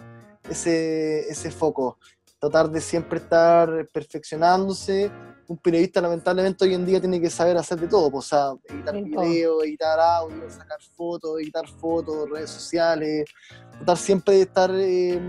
ese, 0.50 1.30
ese 1.30 1.52
foco. 1.52 1.98
tratar 2.40 2.70
de 2.70 2.82
siempre 2.82 3.20
estar 3.20 3.88
perfeccionándose. 3.94 5.12
Un 5.48 5.58
periodista 5.58 6.00
lamentablemente 6.00 6.64
hoy 6.64 6.76
en 6.76 6.86
día 6.86 7.00
tiene 7.00 7.20
que 7.20 7.30
saber 7.30 7.58
hacer 7.58 7.80
de 7.80 7.88
todo, 7.88 8.12
pues, 8.12 8.26
o 8.26 8.30
sea, 8.30 8.76
editar 8.76 8.94
video, 8.94 9.64
editar 9.64 10.00
audio, 10.00 10.50
sacar 10.50 10.78
fotos, 10.96 11.40
editar 11.40 11.68
fotos, 11.68 12.30
redes 12.30 12.52
sociales, 12.52 13.26
tratar 13.72 13.98
siempre 13.98 14.36
de 14.36 14.42
estar 14.42 14.70
eh, 14.74 15.20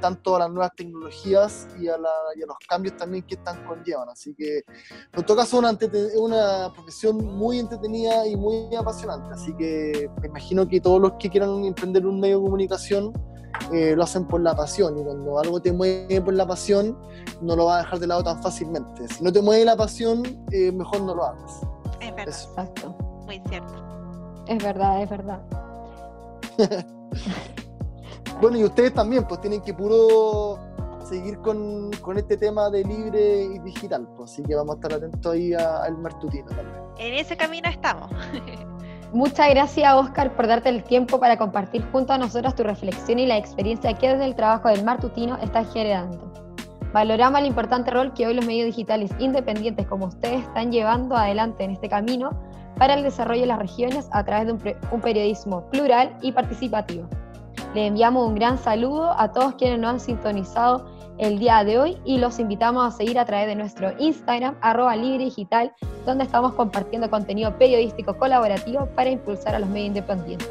tanto 0.00 0.36
a 0.36 0.40
las 0.40 0.50
nuevas 0.50 0.72
tecnologías 0.76 1.68
y 1.80 1.88
a, 1.88 1.96
los 1.98 2.56
cambios 2.68 2.96
también 2.96 3.24
que 3.24 3.34
están 3.34 3.64
conllevan. 3.64 4.08
Así 4.08 4.34
que 4.34 4.62
en 5.12 5.26
todo 5.26 5.36
caso 5.36 5.60
es 5.66 6.16
una, 6.16 6.72
profesión 6.72 7.24
muy 7.24 7.58
entretenida 7.58 8.26
y 8.26 8.36
muy 8.36 8.74
apasionante. 8.74 9.32
Así 9.32 9.54
que 9.56 10.10
me 10.20 10.28
imagino 10.28 10.66
que 10.68 10.80
todos 10.80 11.00
los 11.00 11.12
que 11.12 11.30
quieran 11.30 11.64
emprender 11.64 12.06
un 12.06 12.20
medio 12.20 12.38
de 12.38 12.44
comunicación 12.44 13.12
eh, 13.72 13.94
lo 13.96 14.02
hacen 14.02 14.26
por 14.26 14.40
la 14.40 14.54
pasión 14.54 14.98
y 14.98 15.02
cuando 15.02 15.38
algo 15.38 15.62
te 15.62 15.72
mueve 15.72 16.20
por 16.20 16.34
la 16.34 16.44
pasión 16.46 16.98
no 17.40 17.54
lo 17.54 17.66
vas 17.66 17.76
a 17.76 17.82
dejar 17.84 17.98
de 18.00 18.06
lado 18.08 18.24
tan 18.24 18.42
fácilmente. 18.42 19.08
Si 19.08 19.22
no 19.22 19.32
te 19.32 19.40
mueve 19.40 19.64
la 19.64 19.76
pasión, 19.76 20.22
eh, 20.50 20.72
mejor 20.72 21.02
no 21.02 21.14
lo 21.14 21.24
hagas. 21.24 21.60
Es 22.00 22.14
verdad. 22.14 22.28
Exacto. 22.28 22.96
Muy 23.26 23.40
cierto. 23.48 23.74
Es 24.46 24.62
verdad, 24.62 25.02
es 25.02 25.10
verdad. 25.10 25.42
Bueno, 28.44 28.58
y 28.58 28.64
ustedes 28.64 28.92
también, 28.92 29.24
pues 29.24 29.40
tienen 29.40 29.62
que 29.62 29.72
puro 29.72 30.58
seguir 31.08 31.38
con, 31.38 31.90
este 32.14 32.36
tema 32.36 32.68
de 32.68 32.84
libre 32.84 33.44
y 33.44 33.58
digital, 33.60 34.06
pues, 34.18 34.32
así 34.32 34.42
que 34.42 34.54
vamos 34.54 34.74
a 34.74 34.76
estar 34.76 34.92
atentos 34.92 35.32
ahí 35.32 35.54
al 35.54 35.96
Martutino 35.96 36.44
también. 36.48 36.78
En 36.98 37.14
ese 37.14 37.38
camino 37.38 37.70
estamos. 37.70 38.10
Muchas 39.14 39.48
gracias, 39.48 39.94
Oscar, 39.94 40.36
por 40.36 40.46
darte 40.46 40.68
el 40.68 40.84
tiempo 40.84 41.18
para 41.18 41.38
compartir 41.38 41.86
junto 41.90 42.12
a 42.12 42.18
nosotros 42.18 42.54
tu 42.54 42.64
reflexión 42.64 43.18
y 43.18 43.24
la 43.24 43.38
experiencia 43.38 43.94
que 43.94 44.10
desde 44.10 44.26
el 44.26 44.34
trabajo 44.34 44.68
del 44.68 44.84
Martutino 44.84 45.38
estás 45.38 45.72
generando. 45.72 46.30
Valoramos 46.92 47.40
el 47.40 47.46
importante 47.46 47.92
rol 47.92 48.12
que 48.12 48.26
hoy 48.26 48.34
los 48.34 48.44
medios 48.44 48.66
digitales 48.66 49.10
independientes 49.20 49.86
como 49.86 50.04
ustedes 50.04 50.42
están 50.42 50.70
llevando 50.70 51.16
adelante 51.16 51.64
en 51.64 51.70
este 51.70 51.88
camino 51.88 52.38
para 52.76 52.92
el 52.92 53.04
desarrollo 53.04 53.40
de 53.40 53.46
las 53.46 53.58
regiones 53.58 54.06
a 54.12 54.22
través 54.22 54.48
de 54.48 54.76
un 54.90 55.00
periodismo 55.00 55.62
plural 55.70 56.14
y 56.20 56.30
participativo. 56.32 57.08
Le 57.74 57.86
enviamos 57.86 58.26
un 58.26 58.34
gran 58.34 58.58
saludo 58.58 59.14
a 59.18 59.32
todos 59.32 59.54
quienes 59.54 59.78
nos 59.78 59.90
han 59.90 60.00
sintonizado 60.00 60.86
el 61.18 61.38
día 61.38 61.62
de 61.64 61.78
hoy 61.78 61.98
y 62.04 62.18
los 62.18 62.38
invitamos 62.38 62.86
a 62.86 62.96
seguir 62.96 63.18
a 63.18 63.24
través 63.24 63.46
de 63.46 63.54
nuestro 63.54 63.92
Instagram, 63.98 64.56
arroba 64.60 64.96
libre 64.96 65.24
digital, 65.24 65.72
donde 66.04 66.24
estamos 66.24 66.54
compartiendo 66.54 67.08
contenido 67.08 67.56
periodístico 67.56 68.16
colaborativo 68.16 68.86
para 68.94 69.10
impulsar 69.10 69.54
a 69.54 69.58
los 69.60 69.68
medios 69.68 69.88
independientes. 69.88 70.50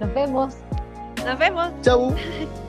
Nos 0.00 0.12
vemos. 0.14 0.54
Nos 1.24 1.38
vemos. 1.38 1.70
Chau. 1.82 2.14